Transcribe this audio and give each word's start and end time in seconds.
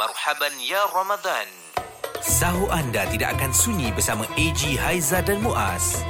Marhaban 0.00 0.56
ya 0.64 0.80
Ramadan. 0.96 1.44
Sahur 2.24 2.72
anda 2.72 3.04
tidak 3.12 3.36
akan 3.36 3.52
sunyi 3.52 3.92
bersama 3.92 4.24
AG 4.32 4.80
Haiza 4.80 5.20
dan 5.20 5.44
Muaz 5.44 6.00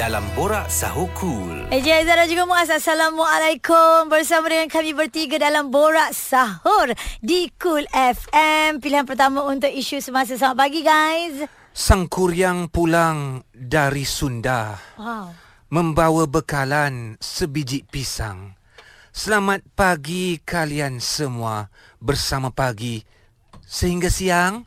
dalam 0.00 0.24
Borak 0.32 0.72
Sahur 0.72 1.12
Cool. 1.12 1.68
Eji 1.68 1.92
Aizah 1.92 2.16
dan 2.16 2.24
juga 2.24 2.48
Muaz 2.48 2.72
Assalamualaikum. 2.72 4.08
Bersama 4.08 4.48
dengan 4.48 4.72
kami 4.72 4.96
bertiga 4.96 5.36
dalam 5.36 5.68
Borak 5.68 6.16
Sahur 6.16 6.96
Di 7.20 7.52
Cool 7.60 7.84
FM 7.92 8.80
Pilihan 8.80 9.04
pertama 9.04 9.44
untuk 9.44 9.68
isu 9.68 10.00
semasa. 10.00 10.40
Selamat 10.40 10.64
pagi 10.64 10.80
guys. 10.80 11.44
Sang 11.76 12.08
Kuryang 12.08 12.72
pulang 12.72 13.44
dari 13.52 14.08
Sunda. 14.08 14.72
Wow. 14.96 15.36
Membawa 15.68 16.24
bekalan 16.24 17.20
sebiji 17.20 17.84
pisang. 17.84 18.56
Selamat 19.12 19.60
pagi 19.76 20.40
kalian 20.40 20.96
semua. 20.96 21.68
Bersama 22.00 22.48
pagi 22.48 23.04
sehingga 23.74 24.06
siang. 24.06 24.62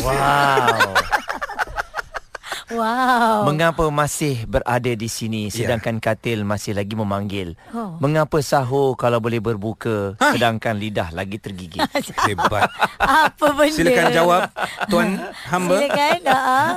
Wow. 0.00 0.96
Wow 2.68 3.44
Mengapa 3.44 3.86
masih 3.88 4.42
berada 4.44 4.90
di 4.90 5.06
sini 5.06 5.48
Ya. 5.48 5.70
sedangkan 5.70 5.98
katil 5.98 6.42
masih 6.42 6.72
lagi 6.72 6.92
memanggil? 6.92 7.54
Oh. 7.70 7.94
Mengapa 7.98 8.40
sahur 8.40 8.94
kalau 8.94 9.18
boleh 9.18 9.38
berbuka 9.38 10.14
Hah? 10.16 10.34
sedangkan 10.34 10.74
lidah 10.74 11.08
lagi 11.10 11.36
tergigit? 11.36 11.78
Hebat. 12.26 12.66
Apa 12.98 13.46
benda 13.52 13.70
Silakan 13.70 14.06
jawab 14.10 14.40
tuan 14.86 15.14
hamba. 15.50 15.76
Silakan 15.78 16.18
uh-huh. 16.22 16.72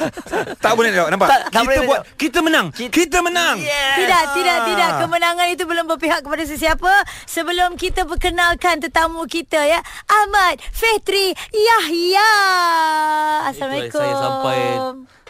Tak 0.64 0.72
boleh 0.72 0.90
jawab 0.90 1.08
nampak. 1.10 1.28
Tak- 1.28 1.42
tak 1.42 1.50
kita 1.50 1.60
boleh 1.62 1.78
buat 1.82 2.00
jawab. 2.00 2.16
kita 2.16 2.38
menang. 2.40 2.66
Kita 2.72 3.18
menang. 3.20 3.56
Tidak, 3.60 4.24
tidak, 4.32 4.58
tidak. 4.66 4.90
Kemenangan 4.98 5.46
itu 5.48 5.64
belum 5.64 5.84
berpihak 5.86 6.20
kepada 6.20 6.42
sesiapa. 6.42 6.92
Sebelum 7.26 7.76
kita 7.76 8.04
perkenalkan 8.04 8.80
tetamu 8.80 9.24
kita 9.24 9.60
ya. 9.60 9.80
Ahmad 10.06 10.60
Fetri 10.70 11.32
Yahya. 11.50 12.30
Assalamualaikum. 13.46 14.00
Saya 14.00 14.14
sampai 14.16 14.58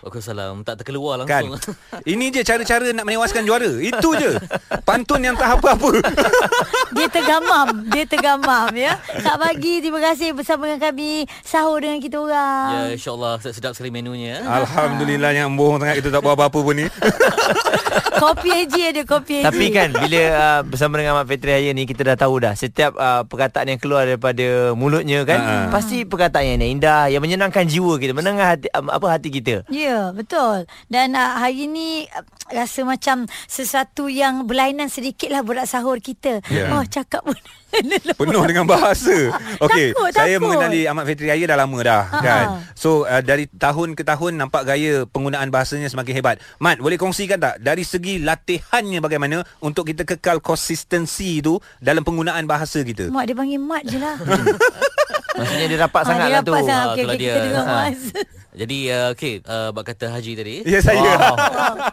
Waalaikumsalam 0.01 0.65
Tak 0.65 0.75
terkeluar 0.79 1.21
Kan? 1.23 1.45
langsung. 1.47 1.77
Ini 2.13 2.25
je 2.31 2.41
cara-cara 2.41 2.89
nak 2.91 3.05
menewaskan 3.05 3.45
juara. 3.45 3.69
Itu 3.71 4.17
je. 4.17 4.37
Pantun 4.83 5.21
yang 5.21 5.37
tak 5.37 5.57
apa-apa. 5.57 6.01
Dia 6.97 7.07
tergamam. 7.07 7.67
Dia 7.87 8.05
tergamam 8.05 8.73
ya. 8.73 8.97
Kak 8.99 9.37
Bagi. 9.37 9.81
Terima 9.81 10.01
kasih 10.03 10.33
bersama 10.33 10.67
dengan 10.67 10.81
kami. 10.83 11.29
Sahur 11.41 11.79
dengan 11.79 11.99
kita 11.99 12.17
Ya 12.17 12.25
orang 12.25 12.93
insyaAllah. 12.93 13.35
Sedap 13.43 13.73
sekali 13.73 13.91
menunya 13.91 14.41
eh. 14.41 14.43
Alhamdulillah 14.43 15.33
yang 15.33 15.53
bohong 15.53 15.79
sangat 15.79 16.01
Kita 16.01 16.09
tak 16.11 16.21
buat 16.21 16.35
apa-apa 16.35 16.59
pun 16.59 16.75
ni. 16.75 16.87
Kopi 18.21 18.53
Haji 18.53 18.83
ada 18.87 19.03
Kopi 19.03 19.41
Haji 19.41 19.47
Tapi 19.49 19.65
kan 19.73 19.89
bila 19.97 20.21
uh, 20.29 20.61
bersama 20.63 21.01
dengan 21.01 21.17
Ahmad 21.17 21.27
Fetri 21.27 21.51
Haya 21.51 21.73
ni 21.73 21.89
kita 21.89 22.05
dah 22.05 22.17
tahu 22.17 22.37
dah 22.39 22.53
setiap 22.53 22.93
uh, 22.95 23.25
perkataan 23.25 23.67
yang 23.67 23.81
keluar 23.81 24.05
daripada 24.05 24.75
mulutnya 24.75 25.25
kan 25.25 25.39
Ha. 25.41 25.73
pasti 25.73 26.05
perkataan 26.05 26.61
yang 26.61 26.77
indah 26.77 27.09
yang 27.09 27.25
menyenangkan 27.25 27.65
jiwa 27.65 27.97
kita 27.97 28.13
menengang 28.13 28.45
hati 28.51 28.69
um, 28.73 28.93
apa 28.93 29.07
hati 29.09 29.33
kita. 29.33 29.65
Ya, 29.91 30.03
betul. 30.13 30.57
Dan 30.87 31.13
uh, 31.13 31.35
hari 31.37 31.67
ni 31.67 32.07
uh, 32.07 32.23
rasa 32.49 32.83
macam 32.83 33.17
sesuatu 33.45 34.07
yang 34.07 34.45
berlainan 34.45 34.87
sedikit 34.87 35.27
lah 35.29 35.43
berat 35.43 35.67
sahur 35.67 35.99
kita. 35.99 36.39
Ya. 36.47 36.71
Oh, 36.71 36.85
cakap 36.85 37.23
pun. 37.23 37.35
Penuh 38.19 38.43
dengan 38.43 38.67
bahasa 38.67 39.15
Okey 39.63 39.95
Saya 40.11 40.35
takut. 40.35 40.43
mengenali 40.43 40.91
Ahmad 40.91 41.07
Fitri 41.07 41.31
Raya 41.31 41.47
dah 41.47 41.55
lama 41.57 41.79
dah 41.79 42.03
Ha, 42.03 42.19
kan 42.19 42.45
ha. 42.51 42.57
So 42.75 43.07
uh, 43.07 43.23
dari 43.23 43.47
tahun 43.47 43.95
ke 43.95 44.03
tahun 44.03 44.37
Nampak 44.37 44.67
gaya 44.67 45.07
penggunaan 45.07 45.47
bahasanya 45.49 45.87
semakin 45.87 46.13
hebat 46.13 46.37
Mat 46.59 46.83
boleh 46.83 46.99
kongsikan 46.99 47.39
tak 47.39 47.63
Dari 47.63 47.87
segi 47.87 48.19
latihannya 48.19 48.99
bagaimana 48.99 49.47
Untuk 49.61 49.87
kita 49.87 50.03
kekal 50.03 50.43
konsistensi 50.43 51.39
tu 51.39 51.63
Dalam 51.79 52.03
penggunaan 52.03 52.43
bahasa 52.45 52.83
kita 52.83 53.07
Mak 53.07 53.25
dia 53.25 53.37
panggil 53.39 53.61
Mat 53.61 53.83
je 53.85 53.99
lah. 53.99 54.19
Maksudnya 55.33 55.67
dia 55.69 55.79
rapat 55.81 56.03
Ah, 56.03 56.09
sangat 56.09 56.27
dia 56.27 56.35
lah 56.35 56.43
tu. 56.43 56.53
rapat 56.53 56.63
sangat. 56.65 56.87
Okey, 56.89 56.99
itulah 56.99 57.15
okey, 57.15 57.23
dia. 57.23 57.31
kita 57.31 57.41
dengar 57.45 57.63
Ha. 57.63 57.71
Muaz. 57.73 58.01
Jadi 58.53 58.79
uh, 58.89 59.09
okay 59.11 59.39
uh, 59.41 59.71
Bak 59.71 59.85
kata 59.89 60.11
Haji 60.11 60.33
tadi 60.35 60.55
Ya 60.65 60.79
saya 60.79 60.99
Wow. 60.99 61.35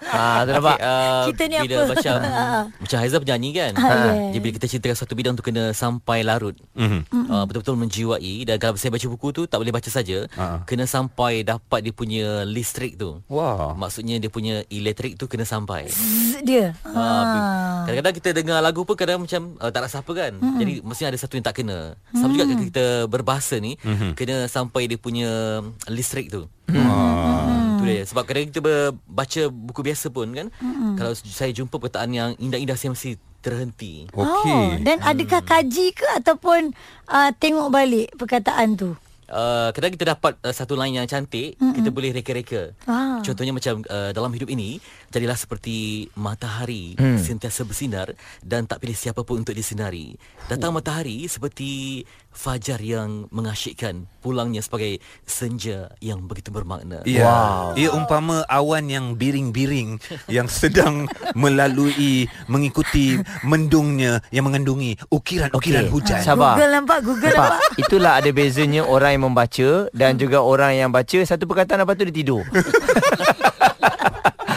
ha 0.03 0.25
tu 0.45 0.51
nampak. 0.51 0.75
Okay, 0.75 0.85
uh, 0.85 1.23
Kita 1.29 1.43
ni 1.45 1.55
bila 1.61 1.75
apa? 1.77 1.85
macam 1.91 2.15
Ah. 2.17 2.63
Macam 2.81 2.97
Haizah 2.97 3.19
penyanyi 3.19 3.49
kan 3.51 3.71
Ah, 3.73 3.83
yeah. 3.83 4.13
Jadi 4.29 4.39
bila 4.39 4.51
kita 4.55 4.67
ceritakan 4.67 4.97
satu 4.97 5.13
bidang 5.13 5.33
tu 5.33 5.41
Kena 5.41 5.69
sampai 5.71 6.21
larut 6.21 6.57
Mhm. 6.73 7.01
uh, 7.27 7.43
Betul-betul 7.45 7.77
menjiwai 7.77 8.35
Dan 8.43 8.57
kalau 8.57 8.75
saya 8.75 8.89
baca 8.89 9.07
buku 9.07 9.27
tu 9.31 9.45
Tak 9.45 9.57
boleh 9.57 9.69
baca 9.69 9.87
saja 9.87 10.25
Ah. 10.33 10.61
Kena 10.63 10.83
sampai 10.83 11.41
dapat 11.41 11.79
dia 11.81 11.91
punya 11.91 12.25
listrik 12.43 12.95
tu 12.95 13.21
Wah 13.27 13.73
Maksudnya 13.73 14.17
dia 14.17 14.27
punya 14.27 14.65
elektrik 14.67 15.15
tu 15.15 15.25
kena 15.25 15.43
sampai 15.43 15.85
Zzz, 15.87 16.41
dia. 16.41 16.73
Ha, 16.83 16.97
Ah. 16.97 17.77
kadang-kadang 17.83 18.15
kita 18.15 18.29
dengar 18.31 18.59
lagu 18.59 18.81
pun 18.81 18.93
kadang 18.93 19.19
macam 19.19 19.55
uh, 19.55 19.69
tak 19.69 19.81
rasa 19.81 19.99
apa 19.99 20.11
kan. 20.11 20.31
Mm-hmm. 20.33 20.57
Jadi 20.57 20.73
mesti 20.81 21.03
ada 21.03 21.15
satu 21.15 21.33
yang 21.33 21.45
tak 21.45 21.55
kena. 21.55 21.79
Sama 22.11 22.31
juga 22.31 22.45
ketika 22.47 22.65
kita 22.65 22.85
berbahasa 23.05 23.55
ni 23.57 23.75
mm-hmm. 23.75 24.11
kena 24.13 24.35
sampai 24.45 24.85
dia 24.85 24.97
punya 24.97 25.61
listrik 25.85 26.27
tu. 26.27 26.46
Wah. 26.71 27.77
Itu 27.77 27.83
dia. 27.85 28.03
Sebab 28.07 28.23
kadang 28.27 28.49
kita 28.51 28.59
baca 29.07 29.41
buku 29.51 29.81
biasa 29.85 30.07
pun 30.11 30.27
kan. 30.33 30.47
Mm-hmm. 30.59 30.91
Kalau 30.99 31.11
saya 31.15 31.51
jumpa 31.55 31.75
perkataan 31.77 32.11
yang 32.11 32.29
indah-indah 32.39 32.75
saya 32.75 32.91
mesti 32.91 33.15
terhenti. 33.39 34.09
Oh, 34.11 34.25
Okey 34.25 34.83
dan 34.83 34.99
adakah 34.99 35.39
kaji 35.45 35.95
ke 35.95 36.05
ataupun 36.19 36.75
uh, 37.07 37.31
tengok 37.37 37.71
balik 37.71 38.11
perkataan 38.19 38.75
tu? 38.75 38.91
Uh, 39.27 39.75
kadang 39.75 39.91
kita 39.91 40.15
dapat 40.15 40.39
uh, 40.39 40.55
satu 40.55 40.79
line 40.79 41.03
yang 41.03 41.07
cantik, 41.07 41.59
mm-hmm. 41.59 41.75
kita 41.75 41.89
boleh 41.91 42.15
reka-reka. 42.15 42.71
Ah. 42.87 43.19
Contohnya 43.19 43.51
macam 43.51 43.83
uh, 43.91 44.15
dalam 44.15 44.31
hidup 44.31 44.47
ini, 44.47 44.79
jadilah 45.11 45.35
seperti 45.35 46.07
matahari 46.15 46.95
mm. 46.95 47.19
sentiasa 47.19 47.67
bersinar 47.67 48.15
dan 48.39 48.63
tak 48.63 48.79
pilih 48.79 48.95
siapa 48.95 49.27
pun 49.27 49.43
untuk 49.43 49.51
disinari. 49.51 50.15
Datang 50.47 50.71
matahari 50.71 51.27
seperti 51.27 52.03
fajar 52.37 52.77
yang 52.85 53.25
mengasyikkan, 53.33 54.05
pulangnya 54.21 54.61
sebagai 54.61 55.01
senja 55.25 55.89
yang 55.97 56.29
begitu 56.29 56.53
bermakna. 56.53 57.01
Ya. 57.09 57.25
Wow. 57.25 57.73
Ia 57.73 57.89
umpama 57.97 58.45
awan 58.45 58.85
yang 58.93 59.17
biring-biring 59.17 59.97
yang 60.29 60.45
sedang 60.45 61.09
melalui 61.33 62.29
mengikuti 62.45 63.17
mendungnya 63.41 64.21
yang 64.29 64.45
mengandungi 64.45 65.01
ukiran-ukiran 65.09 65.89
Okey. 65.89 65.93
hujan. 65.97 66.21
Sabar. 66.21 66.61
Google 66.61 66.71
nampak, 66.77 66.99
Google 67.01 67.33
Nampak? 67.33 67.51
nampak. 67.57 67.81
Itulah 67.81 68.13
ada 68.21 68.29
bezanya 68.29 68.81
orang 68.85 69.17
yang 69.17 69.23
membaca 69.33 69.69
dan 69.89 70.21
juga 70.21 70.45
orang 70.45 70.77
yang 70.77 70.89
baca 70.93 71.17
satu 71.25 71.49
perkataan 71.49 71.81
apa 71.81 71.97
tu 71.97 72.05
dia 72.05 72.15
tidur. 72.21 72.45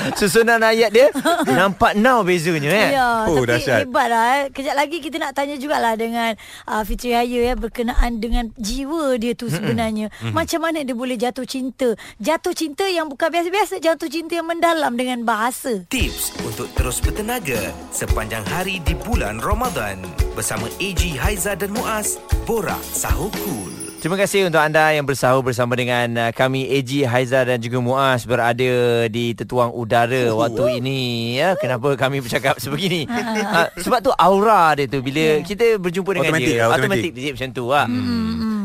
Susunan 0.19 0.61
ayat 0.61 0.91
dia 0.91 1.09
nampak 1.59 1.95
now 1.95 2.21
bezanya 2.21 2.71
eh. 2.71 2.91
Ya, 2.93 3.09
Oh, 3.25 3.41
tapi 3.41 3.59
dahsyat. 3.59 3.79
hebat 3.85 4.07
lah 4.07 4.25
eh. 4.37 4.45
Kejap 4.51 4.75
lagi 4.75 4.97
kita 4.99 5.17
nak 5.17 5.33
tanya 5.33 5.57
jugalah 5.57 5.95
dengan 5.95 6.35
uh, 6.65 6.83
Fitri 6.83 7.13
Haya 7.13 7.41
ya, 7.43 7.55
berkenaan 7.55 8.19
dengan 8.19 8.53
jiwa 8.55 9.17
dia 9.17 9.33
tu 9.33 9.47
sebenarnya. 9.47 10.09
Macam 10.31 10.61
mana 10.61 10.81
dia 10.81 10.93
boleh 10.93 11.17
jatuh 11.17 11.45
cinta? 11.45 11.93
Jatuh 12.17 12.53
cinta 12.53 12.85
yang 12.85 13.07
bukan 13.07 13.29
biasa-biasa, 13.29 13.79
jatuh 13.79 14.07
cinta 14.07 14.35
yang 14.35 14.47
mendalam 14.47 14.93
dengan 14.93 15.23
bahasa. 15.23 15.85
Tips 15.87 16.37
untuk 16.41 16.69
terus 16.73 17.01
bertenaga 17.01 17.59
sepanjang 17.91 18.45
hari 18.47 18.79
di 18.79 18.93
bulan 18.95 19.39
Ramadan 19.39 20.03
bersama 20.33 20.69
AG 20.77 21.17
Haiza 21.17 21.55
dan 21.55 21.71
Muaz 21.71 22.17
Borak 22.45 22.81
Sahur 22.85 23.33
Cool. 23.41 23.80
Terima 24.01 24.17
kasih 24.17 24.49
untuk 24.49 24.57
anda 24.57 24.97
yang 24.97 25.05
bersahur 25.05 25.45
bersama 25.45 25.77
dengan 25.77 26.09
uh, 26.17 26.31
kami 26.33 26.65
AG 26.65 27.05
Haiza 27.05 27.45
dan 27.45 27.61
juga 27.61 27.85
Muaz 27.85 28.25
berada 28.25 28.73
di 29.13 29.37
tetuang 29.37 29.77
udara 29.77 30.33
waktu 30.33 30.81
ini 30.81 31.01
ya. 31.37 31.53
Kenapa 31.61 31.93
kami 32.01 32.25
bercakap 32.25 32.57
sebegini? 32.65 33.05
uh, 33.05 33.69
sebab 33.77 34.01
tu 34.01 34.09
aura 34.17 34.73
dia 34.73 34.89
tu 34.89 35.05
bila 35.05 35.45
kita 35.45 35.77
berjumpa 35.77 36.17
dengan 36.17 36.33
Automatik 36.33 36.49
dia 36.49 36.61
lah, 36.65 36.77
automatik. 36.81 37.13
dia 37.13 37.31
macam 37.37 37.49
tu 37.53 37.65
lah. 37.69 37.87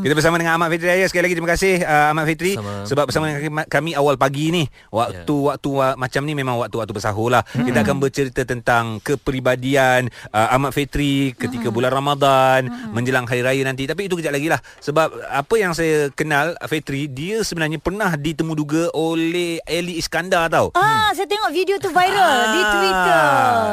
Kita 0.06 0.14
bersama 0.14 0.38
dengan 0.38 0.54
Ahmad 0.54 0.70
Fitri 0.70 0.86
Raya. 0.86 1.10
Sekali 1.10 1.26
lagi 1.26 1.34
terima 1.34 1.50
kasih 1.50 1.82
uh, 1.82 2.14
Ahmad 2.14 2.30
Fitri. 2.30 2.54
Sama. 2.54 2.86
Sebab 2.86 3.04
bersama 3.10 3.26
dengan 3.26 3.66
kami- 3.66 3.98
awal 3.98 4.14
pagi 4.14 4.54
ni 4.54 4.62
Waktu-waktu 4.94 5.66
uh, 5.68 5.98
macam 5.98 6.22
ni 6.22 6.30
memang 6.32 6.62
waktu-waktu 6.62 6.94
bersahur 6.94 7.34
lah. 7.34 7.42
Kita 7.42 7.82
akan 7.82 7.98
bercerita 7.98 8.46
tentang 8.46 9.02
kepribadian 9.02 10.06
uh, 10.30 10.54
Ahmad 10.54 10.70
Fitri 10.70 11.34
ketika 11.34 11.74
bulan 11.74 11.90
Ramadan 11.90 12.70
Menjelang 12.94 13.26
Hari 13.26 13.42
Raya 13.42 13.66
nanti. 13.66 13.82
Tapi 13.82 14.06
itu 14.06 14.14
kejap 14.14 14.30
lagi 14.30 14.46
lah. 14.46 14.62
Sebab 14.78 15.10
apa 15.26 15.54
yang 15.56 15.74
saya 15.74 16.06
kenal 16.12 16.54
Fitri 16.64 17.10
Dia 17.10 17.42
sebenarnya 17.42 17.82
pernah 17.82 18.14
ditemu 18.14 18.54
duga 18.54 18.86
oleh 18.94 19.58
Ali 19.66 19.98
Iskandar 19.98 20.46
tau. 20.46 20.70
Ah, 20.72 21.10
saya 21.10 21.26
tengok 21.26 21.50
video 21.50 21.82
tu 21.82 21.90
viral 21.90 22.14
di 22.46 22.60
Ah, 22.62 22.70
Twitter. 22.70 23.26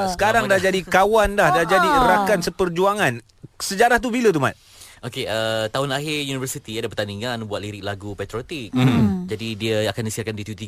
Sekarang 0.09 0.49
dah 0.49 0.57
jadi 0.57 0.81
kawan 0.81 1.37
dah 1.37 1.53
Dah 1.53 1.65
jadi 1.69 1.85
Ah. 1.85 2.25
rakan 2.25 2.41
seperjuangan. 2.41 3.21
Sejarah 3.55 4.01
tu 4.01 4.09
bila 4.09 4.33
tu 4.33 4.41
Mat? 4.41 4.57
Okey, 5.03 5.27
uh, 5.27 5.67
tahun 5.67 5.91
akhir 5.91 6.31
universiti 6.31 6.79
ada 6.79 6.87
pertandingan 6.87 7.43
buat 7.43 7.59
lirik 7.59 7.83
lagu 7.83 8.15
patriotik. 8.15 8.71
Mm. 8.71 9.27
Jadi 9.27 9.47
dia 9.59 9.83
akan 9.91 10.07
disiarkan 10.07 10.31
di 10.31 10.47
TV3. 10.47 10.65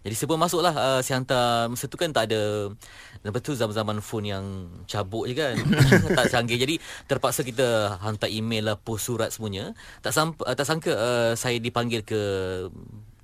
Jadi 0.00 0.14
pun 0.24 0.40
masuklah 0.40 0.72
uh, 0.72 1.00
saya 1.04 1.20
hantar 1.20 1.68
masa 1.68 1.84
tu 1.84 2.00
kan 2.00 2.08
tak 2.08 2.32
ada 2.32 2.72
lepas 3.20 3.44
tu 3.44 3.52
zaman-zaman 3.52 4.00
phone 4.00 4.32
yang 4.32 4.44
cabuk 4.88 5.28
je 5.28 5.36
kan. 5.36 5.54
tak 6.16 6.32
canggih. 6.32 6.56
Jadi 6.56 6.80
terpaksa 7.04 7.44
kita 7.44 8.00
hantar 8.00 8.32
email 8.32 8.72
lah, 8.72 8.76
post 8.80 9.04
surat 9.04 9.28
semuanya. 9.28 9.76
Tak 10.00 10.16
samp- 10.16 10.40
uh, 10.40 10.56
tak 10.56 10.64
sangka 10.64 10.92
uh, 10.96 11.32
saya 11.36 11.60
dipanggil 11.60 12.00
ke 12.08 12.20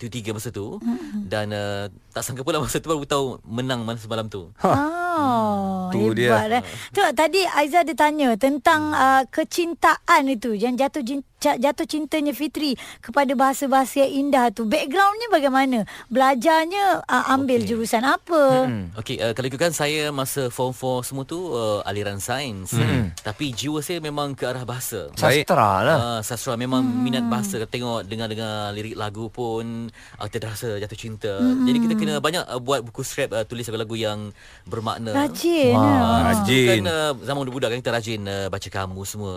TV3 0.00 0.32
masa 0.32 0.48
tu 0.48 0.80
dan 1.28 1.52
uh, 1.52 1.88
tak 2.12 2.24
sangka 2.24 2.40
pula 2.40 2.60
masa 2.60 2.80
tu 2.80 2.88
baru 2.88 3.04
tahu 3.04 3.40
menang 3.48 3.84
masa 3.84 4.04
semalam 4.04 4.28
tu. 4.28 4.48
Ha. 4.60 4.72
Oh, 5.20 5.92
Tu 5.92 6.00
hebat 6.00 6.48
dia. 6.48 6.58
eh. 6.58 6.62
Tu 6.90 7.02
tadi 7.12 7.40
Aiza 7.44 7.84
dia 7.84 7.96
tanya 7.96 8.32
tentang 8.40 8.96
uh, 8.96 9.22
kecintaan 9.28 10.22
itu 10.32 10.56
yang 10.56 10.74
jatuh 10.80 11.04
ca- 11.40 11.58
jatuh 11.58 11.88
cintanya 11.88 12.36
Fitri 12.36 12.76
kepada 13.00 13.32
bahasa-bahasa 13.32 14.04
yang 14.06 14.28
indah 14.28 14.52
tu. 14.52 14.68
Backgroundnya 14.68 15.28
bagaimana? 15.32 15.78
Belajarnya 16.12 17.04
uh, 17.08 17.34
ambil 17.34 17.64
okay. 17.64 17.68
jurusan 17.68 18.04
apa? 18.04 18.42
Hmm. 18.68 18.84
Okey, 19.00 19.16
uh, 19.18 19.32
kalau 19.32 19.48
ikutkan 19.48 19.72
saya 19.72 20.12
masa 20.12 20.52
form 20.52 20.76
4 20.76 21.08
semua 21.08 21.24
tu 21.24 21.52
uh, 21.52 21.80
aliran 21.88 22.20
sains. 22.20 22.76
Hmm. 22.76 23.10
Tapi 23.26 23.56
jiwa 23.56 23.80
saya 23.80 23.98
memang 23.98 24.36
ke 24.36 24.44
arah 24.44 24.62
bahasa. 24.68 25.08
Sastra 25.16 25.82
lah. 25.82 25.96
Uh, 25.96 26.20
sastra 26.20 26.54
memang 26.54 26.84
hmm. 26.84 27.00
minat 27.00 27.24
bahasa 27.26 27.62
Tengok 27.70 28.02
dengar-dengar 28.04 28.74
lirik 28.74 28.98
lagu 28.98 29.30
pun 29.30 29.88
uh, 30.18 30.26
Kita 30.26 30.42
dah 30.42 30.50
rasa 30.52 30.68
jatuh 30.76 30.98
cinta 30.98 31.32
hmm. 31.38 31.64
Jadi 31.64 31.78
kita 31.86 31.94
kena 31.94 32.14
banyak 32.18 32.44
uh, 32.50 32.58
buat 32.58 32.82
buku 32.82 33.06
scrap 33.06 33.30
uh, 33.30 33.46
Tulis 33.46 33.62
lagu-lagu 33.70 33.94
yang 33.94 34.18
bermakna 34.66 35.09
Rajin. 35.12 35.74
Wah. 35.74 35.84
Wah. 35.84 36.00
Ah, 36.00 36.20
Rajin. 36.32 36.68
Kan 36.68 36.86
uh, 36.86 37.10
zaman 37.22 37.42
budak 37.46 37.68
kan 37.70 37.78
kita 37.78 37.92
rajin 37.92 38.20
uh, 38.24 38.46
baca 38.46 38.68
kamus 38.68 39.08
semua. 39.12 39.34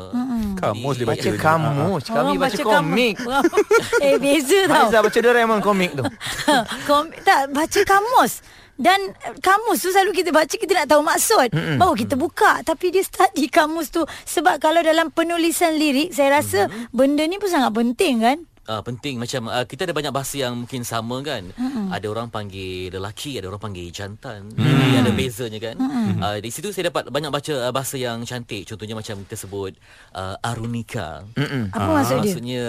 Kamus 0.56 0.96
dia 0.98 1.08
Baca 1.08 1.20
baca. 1.20 1.40
kamus. 1.40 2.04
Kami 2.08 2.32
Orang 2.34 2.42
baca 2.42 2.62
komik. 2.62 3.16
kamus. 3.24 4.02
eh 4.02 4.16
beza 4.18 4.60
tau. 4.66 4.88
Aiza 4.88 4.98
baca 5.02 5.20
Doraemon 5.20 5.60
komik 5.60 5.92
tu. 5.94 6.04
Kom, 6.88 7.10
tak 7.24 7.50
baca 7.50 7.80
kamus 7.84 8.44
dan 8.74 8.98
eh, 9.22 9.38
kamus 9.38 9.86
tu 9.86 9.94
selalu 9.94 10.18
kita 10.18 10.34
baca 10.34 10.50
kita 10.50 10.74
nak 10.74 10.90
tahu 10.90 11.06
maksud 11.06 11.54
Mm-mm. 11.54 11.78
baru 11.78 11.94
kita 11.94 12.18
buka 12.18 12.66
tapi 12.66 12.90
dia 12.90 13.06
study 13.06 13.46
kamus 13.46 13.94
tu 13.94 14.02
sebab 14.26 14.58
kalau 14.58 14.82
dalam 14.82 15.14
penulisan 15.14 15.78
lirik 15.78 16.10
saya 16.10 16.42
rasa 16.42 16.66
mm-hmm. 16.66 16.90
benda 16.90 17.22
ni 17.30 17.38
pun 17.38 17.54
sangat 17.54 17.70
penting 17.70 18.26
kan 18.26 18.38
Uh, 18.64 18.80
penting 18.80 19.20
macam 19.20 19.52
uh, 19.52 19.68
kita 19.68 19.84
ada 19.84 19.92
banyak 19.92 20.16
bahasa 20.16 20.40
yang 20.40 20.64
mungkin 20.64 20.88
sama 20.88 21.20
kan. 21.20 21.52
Mm-hmm. 21.52 21.92
Ada 21.92 22.08
orang 22.08 22.28
panggil 22.32 22.96
lelaki, 22.96 23.36
ada 23.36 23.52
orang 23.52 23.60
panggil 23.60 23.92
jantan. 23.92 24.56
Mm-hmm. 24.56 24.64
Jadi 24.64 24.96
ada 25.04 25.12
bezanya 25.12 25.60
kan. 25.60 25.76
Mm-hmm. 25.76 26.20
Uh, 26.24 26.38
di 26.40 26.48
situ 26.48 26.72
saya 26.72 26.88
dapat 26.88 27.12
banyak 27.12 27.28
baca 27.28 27.54
uh, 27.60 27.74
bahasa 27.76 28.00
yang 28.00 28.24
cantik. 28.24 28.64
Contohnya 28.64 28.96
macam 28.96 29.20
kita 29.28 29.36
sebut 29.36 29.76
uh, 30.16 30.40
arunika. 30.40 31.28
Mm-mm. 31.36 31.76
apa 31.76 31.90
maksud 31.92 32.24
dia 32.24 32.34
Maksudnya 32.34 32.66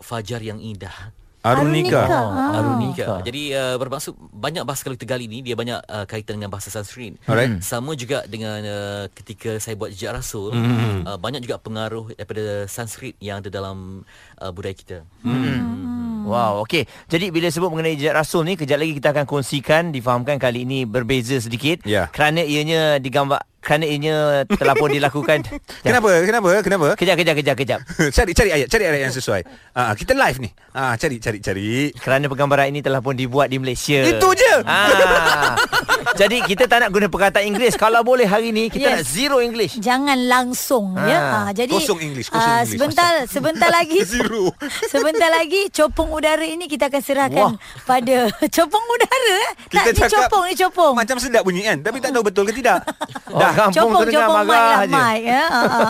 fajar 0.00 0.40
yang 0.40 0.64
indah. 0.64 1.12
Arunika. 1.44 2.08
Arunika. 2.08 2.24
Ah. 2.32 2.56
Arunika. 2.56 3.06
Jadi 3.20 3.52
uh, 3.52 3.76
bermaksud 3.76 4.16
banyak 4.16 4.64
bahasa 4.64 4.80
kalau 4.80 4.96
kita 4.96 5.04
gali 5.04 5.28
ni 5.28 5.44
dia 5.44 5.52
banyak 5.52 5.76
uh, 5.84 6.08
kaitan 6.08 6.40
dengan 6.40 6.48
bahasa 6.48 6.72
Sanskrit. 6.72 7.20
Alright. 7.28 7.60
Sama 7.60 7.92
juga 7.92 8.24
dengan 8.24 8.64
uh, 8.64 9.04
ketika 9.12 9.60
saya 9.60 9.76
buat 9.76 9.92
jejak 9.92 10.16
rasul, 10.16 10.56
Hmm. 10.56 10.64
mm-hmm. 10.64 11.00
uh, 11.04 11.18
banyak 11.20 11.44
juga 11.44 11.60
pengaruh 11.60 12.16
daripada 12.16 12.64
Sanskrit 12.64 13.12
yang 13.20 13.44
ada 13.44 13.52
dalam 13.52 14.08
uh, 14.40 14.50
budaya 14.54 14.72
kita. 14.72 14.98
Hmm. 15.20 16.24
Wow, 16.24 16.64
okey. 16.64 16.88
Jadi 17.12 17.28
bila 17.28 17.52
sebut 17.52 17.68
mengenai 17.68 18.00
jejak 18.00 18.16
rasul 18.16 18.48
ni, 18.48 18.56
kejap 18.56 18.80
lagi 18.80 18.96
kita 18.96 19.12
akan 19.12 19.28
kongsikan, 19.28 19.92
difahamkan 19.92 20.40
kali 20.40 20.64
ini 20.64 20.88
berbeza 20.88 21.36
sedikit. 21.36 21.84
Ya. 21.84 22.08
Kerana 22.08 22.40
ianya 22.40 22.96
digambar 22.96 23.44
kerana 23.64 23.84
ianya 23.84 24.16
telah 24.46 24.74
pun 24.74 24.88
dilakukan. 24.88 25.40
Kenapa? 25.86 26.10
Kenapa? 26.20 26.48
Kenapa? 26.60 26.86
Kejap, 26.94 27.16
kejap, 27.16 27.34
kejap, 27.34 27.56
kejap. 27.56 27.80
cari 28.16 28.30
cari 28.30 28.50
ayat, 28.52 28.68
cari 28.68 28.84
ayat 28.84 29.00
yang 29.02 29.14
sesuai. 29.14 29.40
Ah 29.72 29.96
kita 29.96 30.12
live 30.12 30.38
ni. 30.38 30.52
Ah 30.70 30.92
cari 30.94 31.16
cari 31.16 31.38
cari. 31.40 31.88
Kerana 31.90 32.28
penggambaran 32.28 32.68
ini 32.68 32.78
telah 32.78 33.00
pun 33.00 33.16
dibuat 33.16 33.48
di 33.48 33.56
Malaysia. 33.56 34.04
Itu 34.04 34.28
je. 34.30 34.54
Ah. 34.62 35.56
Jadi 36.20 36.44
kita 36.44 36.68
tak 36.68 36.78
nak 36.78 36.90
guna 36.90 37.08
perkataan 37.08 37.42
Inggeris. 37.44 37.74
Kalau 37.74 38.00
boleh 38.02 38.24
hari 38.24 38.50
ni 38.50 38.68
kita 38.68 38.84
Yes. 38.84 38.94
nak 38.94 39.04
zero 39.08 39.36
English. 39.40 39.80
jangan 39.80 40.18
langsung 40.20 40.92
ya 40.94 41.16
Ah. 41.16 41.42
ha, 41.42 41.50
jadi 41.50 41.72
Kosong 41.72 42.00
English, 42.02 42.28
kosong 42.28 42.44
ah, 42.44 42.60
English. 42.60 42.76
sebentar 42.76 43.10
sebentar 43.24 43.70
lagi 43.70 44.04
Zero. 44.04 44.52
sebentar 44.84 45.30
lagi 45.30 45.70
copong 45.70 46.12
udara 46.12 46.44
ini 46.44 46.66
kita 46.66 46.86
akan 46.86 47.00
serahkan 47.00 47.48
Wah. 47.48 47.82
pada 47.82 48.28
copong 48.50 48.84
udara 48.84 49.32
eh 49.40 49.52
tak 49.70 49.84
ni 49.88 50.00
copong 50.04 50.42
ni 50.44 50.54
copong 50.54 50.92
Macam 50.94 51.16
sedap 51.16 51.42
bunyi 51.42 51.64
kan 51.64 51.80
Tapi 51.80 51.96
tak 51.98 52.10
tahu 52.10 52.22
betul 52.22 52.44
ke 52.44 52.54
tidak 52.54 52.84
Dah 53.26 53.52
kampung 53.54 53.94
copong 53.94 54.02
tu 54.02 54.10
dengar 54.10 54.28
marah 54.30 54.44
lah 54.44 54.82
je. 54.84 54.94
mic 54.94 55.20
ya 55.22 55.44
ha, 55.54 55.62
ha. 55.64 55.82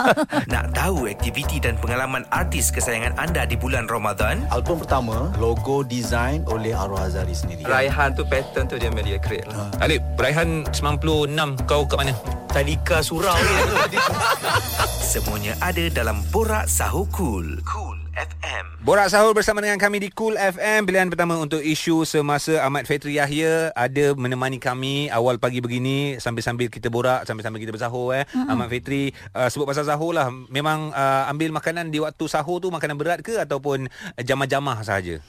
Nak 0.45 0.65
tahu 0.77 1.09
aktiviti 1.09 1.57
dan 1.57 1.75
pengalaman 1.81 2.23
artis 2.29 2.69
kesayangan 2.69 3.17
anda 3.17 3.43
di 3.43 3.57
bulan 3.57 3.89
Ramadan? 3.89 4.45
Album 4.53 4.85
pertama 4.85 5.33
logo 5.41 5.81
design 5.81 6.45
oleh 6.45 6.71
Arwah 6.71 7.09
Azari 7.09 7.33
sendiri. 7.33 7.65
Raihan 7.65 8.13
tu 8.13 8.23
pattern 8.23 8.69
tu 8.69 8.77
dia 8.77 8.93
media 8.93 9.17
create 9.17 9.49
lah. 9.49 9.67
Alip 9.81 10.01
Raihan 10.15 10.63
96 10.71 11.65
Kau 11.65 11.83
kat 11.89 11.97
mana? 11.97 12.13
Tadika 12.53 13.03
surau 13.03 13.35
ni. 13.35 13.97
Semuanya 15.11 15.57
ada 15.59 15.83
dalam 15.91 16.21
Borak 16.29 16.69
Sahur 16.69 17.09
Cool. 17.11 17.59
Cool 17.65 18.04
FM. 18.15 18.65
Borak 18.81 19.11
sahur 19.11 19.35
bersama 19.35 19.59
dengan 19.59 19.75
kami 19.75 19.99
di 19.99 20.09
Cool 20.09 20.39
FM 20.39 20.87
Pilihan 20.87 21.11
pertama 21.11 21.35
untuk 21.35 21.59
isu 21.59 22.07
semasa 22.07 22.63
Ahmad 22.63 22.87
Fetri 22.87 23.19
Yahya 23.19 23.75
Ada 23.75 24.15
menemani 24.15 24.55
kami 24.61 25.11
awal 25.11 25.35
pagi 25.41 25.59
begini 25.59 26.15
Sambil-sambil 26.21 26.71
kita 26.71 26.87
borak 26.87 27.27
Sambil-sambil 27.27 27.59
kita 27.59 27.73
bersahur 27.73 28.13
eh. 28.13 28.23
Mm-hmm. 28.29 28.47
Ahmad 28.47 28.67
Fetri 28.71 29.11
uh, 29.33 29.49
sebut 29.49 29.65
pasal 29.65 29.89
sahur 29.89 30.13
lah 30.13 30.29
Memang 30.53 30.93
uh, 30.93 31.27
ambil 31.27 31.49
makanan 31.51 31.89
di 31.89 31.97
waktu 31.97 32.23
sahur 32.29 32.61
tu 32.61 32.69
Makanan 32.69 32.95
berat 32.95 33.19
ke 33.25 33.41
Ataupun 33.41 33.89
jamah-jamah 34.21 34.85
sahaja 34.85 35.19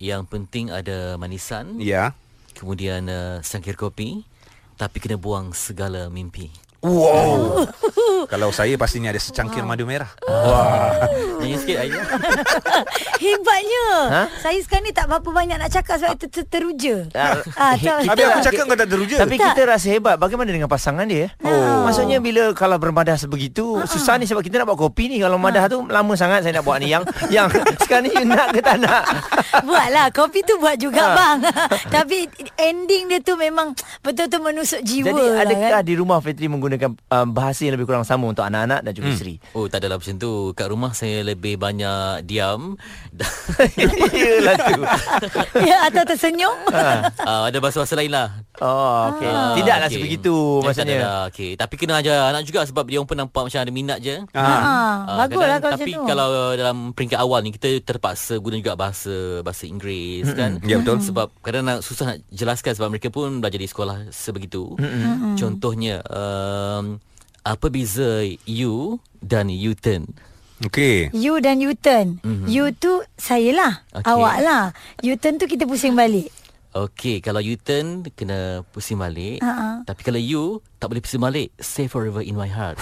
Yang 0.00 0.22
penting 0.26 0.72
ada 0.72 1.20
manisan, 1.20 1.76
Ya 1.78 2.16
kemudian 2.56 3.04
uh, 3.12 3.44
sangkir 3.44 3.76
kopi, 3.76 4.24
tapi 4.80 4.96
kena 4.98 5.20
buang 5.20 5.52
segala 5.52 6.08
mimpi. 6.08 6.48
Wow. 6.86 7.66
Kalau 8.32 8.48
saya 8.50 8.74
pastinya 8.74 9.10
ada 9.10 9.18
secangkir 9.18 9.62
madu 9.62 9.82
merah. 9.82 10.06
Wah. 10.22 10.94
Nyanyi 11.38 11.56
sikit 11.58 11.76
Ayah. 11.78 12.02
Hebatnya. 13.16 13.86
Ha? 14.08 14.22
Saya 14.38 14.58
sekarang 14.60 14.84
ni 14.84 14.92
tak 14.92 15.06
berapa 15.06 15.26
banyak 15.26 15.56
nak 15.56 15.70
cakap 15.70 15.98
sebab 15.98 16.14
ter- 16.16 16.30
ter- 16.32 16.48
teruja. 16.48 17.06
Ah, 17.12 17.38
Ah, 17.56 17.74
tak- 17.74 18.06
Habis 18.06 18.24
aku 18.24 18.40
cakap 18.44 18.62
kau 18.64 18.76
tak 18.76 18.88
teruja. 18.88 19.16
Tapi 19.18 19.36
kita 19.36 19.62
rasa 19.64 19.86
hebat. 19.88 20.14
Bagaimana 20.16 20.48
dengan 20.48 20.66
pasangan 20.66 21.04
dia? 21.04 21.30
Oh. 21.40 21.82
Maksudnya 21.82 22.18
bila 22.18 22.50
Kalau 22.52 22.76
bermadah 22.76 23.14
sebegitu 23.16 23.82
Susah 23.84 24.16
ni 24.16 24.24
sebab 24.24 24.40
kita 24.40 24.58
nak 24.58 24.68
buat 24.68 24.80
kopi 24.80 25.08
ni. 25.08 25.18
Kalau 25.18 25.36
madah 25.36 25.66
tu 25.66 25.82
Lama 25.84 26.12
sangat 26.14 26.42
saya 26.42 26.54
nak 26.54 26.64
buat 26.64 26.78
ni. 26.78 26.90
Yang 26.90 27.02
Yang 27.28 27.46
sekarang 27.82 28.04
ni 28.04 28.12
you 28.12 28.26
nak 28.26 28.50
ke 28.50 28.60
tak 28.60 28.78
nak? 28.78 29.02
Buatlah. 29.62 30.06
Kopi 30.10 30.42
tu 30.42 30.56
buat 30.56 30.76
juga 30.76 30.98
Ha. 30.98 31.14
bang. 31.14 31.38
Tapi 31.88 32.26
ending 32.58 33.06
dia 33.06 33.20
tu 33.20 33.34
memang 33.34 33.70
Betul-betul 34.00 34.40
menusuk 34.42 34.80
jiwa 34.82 35.08
Jadi 35.08 35.22
lah 35.24 35.42
adakah 35.42 35.70
kan? 35.72 35.84
di 35.84 35.94
rumah 35.94 36.18
Fitri 36.18 36.46
menggunakan 36.46 36.75
um, 36.84 37.26
Bahasa 37.32 37.64
yang 37.64 37.74
lebih 37.80 37.88
kurang 37.88 38.04
sama 38.04 38.28
Untuk 38.28 38.44
anak-anak 38.44 38.84
dan 38.84 38.92
juga 38.92 39.08
isteri. 39.12 39.40
Oh 39.56 39.66
tak 39.66 39.80
adalah 39.84 39.96
macam 39.96 40.16
tu. 40.20 40.52
Kat 40.52 40.68
rumah 40.68 40.92
saya 40.92 41.24
lebih 41.24 41.56
banyak 41.56 42.24
diam. 42.28 42.76
Yelah 44.12 44.56
tu. 44.60 44.80
Ya 45.68 45.88
atau 45.88 46.02
tersenyum. 46.04 46.56
Ha. 46.70 47.10
uh, 47.24 47.42
Ada 47.48 47.58
bahasa-bahasa 47.58 47.96
lain 47.96 48.12
lah 48.12 48.44
Oh 48.58 49.12
okay. 49.12 49.28
Ah, 49.28 49.52
Tidaklah 49.52 49.86
okey. 49.86 49.96
sebegitu 49.96 50.32
Eh, 50.32 50.56
tak 50.56 50.64
Maksudnya 50.66 50.98
okay. 51.24 51.50
Tapi 51.54 51.74
kena 51.76 51.92
ajar 51.96 52.30
anak 52.30 52.42
juga 52.42 52.60
Sebab 52.62 52.84
dia 52.84 52.98
pun 52.98 53.12
nampak 53.14 53.42
macam 53.42 53.58
ada 53.58 53.68
minat 53.68 53.98
je 53.98 54.16
Ah. 54.30 54.40
ha. 54.40 54.54
Ah, 55.04 55.16
Bagus 55.20 55.36
lah 55.36 55.46
kadang- 55.46 55.60
kalau 55.60 55.74
Tapi 55.74 55.84
macam 55.86 55.92
tu 55.94 56.08
kalau 56.08 56.28
dalam 56.54 56.76
peringkat 56.90 57.18
awal 57.18 57.40
ni 57.40 57.50
Kita 57.50 57.68
terpaksa 57.80 58.34
guna 58.36 58.56
juga 58.56 58.72
bahasa 58.72 59.12
Bahasa 59.40 59.64
Inggeris 59.64 60.32
kan 60.32 60.56
Ya, 60.62 60.76
betul. 60.76 61.00
Sebab 61.00 61.28
kadang 61.38 61.64
nak 61.64 61.78
susah 61.80 62.04
nak 62.10 62.18
jelaskan 62.28 62.72
Sebab 62.72 62.88
mereka 62.88 63.08
pun 63.08 63.38
belajar 63.38 63.56
di 63.56 63.66
sekolah 63.66 64.08
sebegitu 64.08 64.72
Contohnya 65.34 66.00
um, 66.06 66.96
Apa 67.42 67.68
beza 67.68 68.24
you 68.42 68.96
dan 69.20 69.46
U-turn 69.48 70.08
Okey 70.62 71.12
You 71.12 71.36
dan 71.38 71.60
U-turn 71.60 72.16
Mhm. 72.20 72.48
You 72.48 72.72
tu 72.72 72.88
saya 73.14 73.52
lah 73.52 73.72
Okey. 73.92 74.08
Awak 74.08 74.36
lah 74.40 74.62
U-turn 75.02 75.36
tu 75.36 75.44
kita 75.44 75.64
pusing 75.64 75.92
balik 75.92 76.32
Okay, 76.76 77.24
kalau 77.24 77.40
U-turn 77.40 78.04
kena 78.12 78.60
pusing 78.68 79.00
balik. 79.00 79.40
Ha-ha. 79.40 79.80
Tapi 79.88 80.00
kalau 80.04 80.20
you 80.20 80.60
tak 80.76 80.92
boleh 80.92 81.00
pusing 81.00 81.24
balik. 81.24 81.48
Stay 81.56 81.88
forever 81.88 82.20
in 82.20 82.36
my 82.36 82.52
heart 82.52 82.76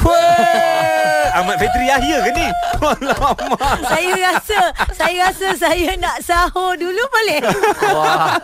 Ahmad 1.35 1.57
Fetri 1.59 1.85
Yahya 1.89 2.17
ke 2.23 2.31
ni? 2.33 2.49
Alamak. 2.85 3.79
Saya 3.87 4.13
rasa 4.19 4.61
Saya 4.95 5.19
rasa 5.31 5.49
saya 5.57 5.91
nak 5.99 6.17
sahur 6.21 6.77
dulu 6.77 7.01
boleh 7.11 7.41
Wah 7.91 8.39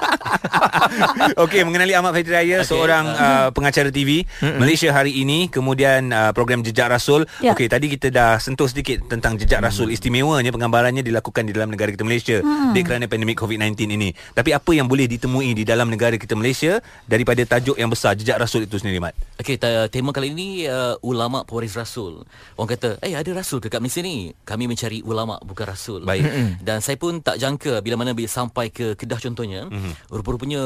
Okey, 1.44 1.62
mengenali 1.64 1.92
Ahmad 1.94 2.12
Fetri 2.16 2.34
Raya, 2.34 2.62
okay. 2.62 2.68
seorang 2.68 3.04
uh, 3.06 3.48
pengacara 3.54 3.88
TV 3.92 4.26
Malaysia 4.42 4.90
hari 4.90 5.22
ini, 5.22 5.48
kemudian 5.48 6.10
uh, 6.10 6.30
program 6.34 6.64
Jejak 6.64 6.90
Rasul. 6.90 7.26
Ya. 7.38 7.54
Okey, 7.54 7.70
tadi 7.70 7.86
kita 7.92 8.10
dah 8.10 8.36
sentuh 8.42 8.66
sedikit 8.66 9.06
tentang 9.06 9.38
Jejak 9.38 9.62
Rasul. 9.62 9.92
Istimewanya 9.94 10.50
penggambarannya 10.50 11.04
dilakukan 11.04 11.46
di 11.46 11.52
dalam 11.54 11.72
negara 11.72 11.92
kita 11.92 12.04
Malaysia 12.04 12.42
di 12.74 12.80
kerana 12.82 13.06
pandemik 13.06 13.38
COVID-19 13.38 13.76
ini. 13.86 14.10
Tapi 14.34 14.50
apa 14.54 14.70
yang 14.74 14.86
boleh 14.90 15.06
ditemui 15.06 15.54
di 15.54 15.64
dalam 15.66 15.88
negara 15.90 16.16
kita 16.16 16.34
Malaysia 16.34 16.82
daripada 17.06 17.42
tajuk 17.46 17.76
yang 17.78 17.90
besar 17.90 18.16
Jejak 18.18 18.40
Rasul 18.40 18.66
itu 18.66 18.76
sendiri, 18.80 18.98
Mat? 19.00 19.14
Okay, 19.40 19.56
ta- 19.56 19.88
tema 19.88 20.12
kali 20.12 20.32
ini 20.34 20.66
uh, 20.68 20.96
ulama 21.00 21.46
pewaris 21.46 21.74
rasul. 21.78 22.26
Orang 22.60 22.76
kata, 22.76 23.00
"Eh, 23.00 23.16
ada 23.16 23.30
rasul 23.32 23.56
ke 23.56 23.72
kat 23.72 23.80
Malaysia 23.80 24.04
ni?" 24.04 24.36
Kami 24.44 24.68
mencari 24.68 25.00
ulama 25.00 25.40
bukan 25.40 25.64
rasul. 25.64 26.04
Baik. 26.04 26.60
Dan 26.60 26.84
saya 26.84 27.00
pun 27.00 27.24
tak 27.24 27.40
jangka 27.40 27.80
bila 27.80 27.96
mana 27.96 28.12
bila 28.12 28.28
sampai 28.28 28.68
ke 28.68 28.92
Kedah 29.00 29.16
contohnya, 29.16 29.64
Mhm. 29.64 30.12
rupa-rupanya 30.12 30.60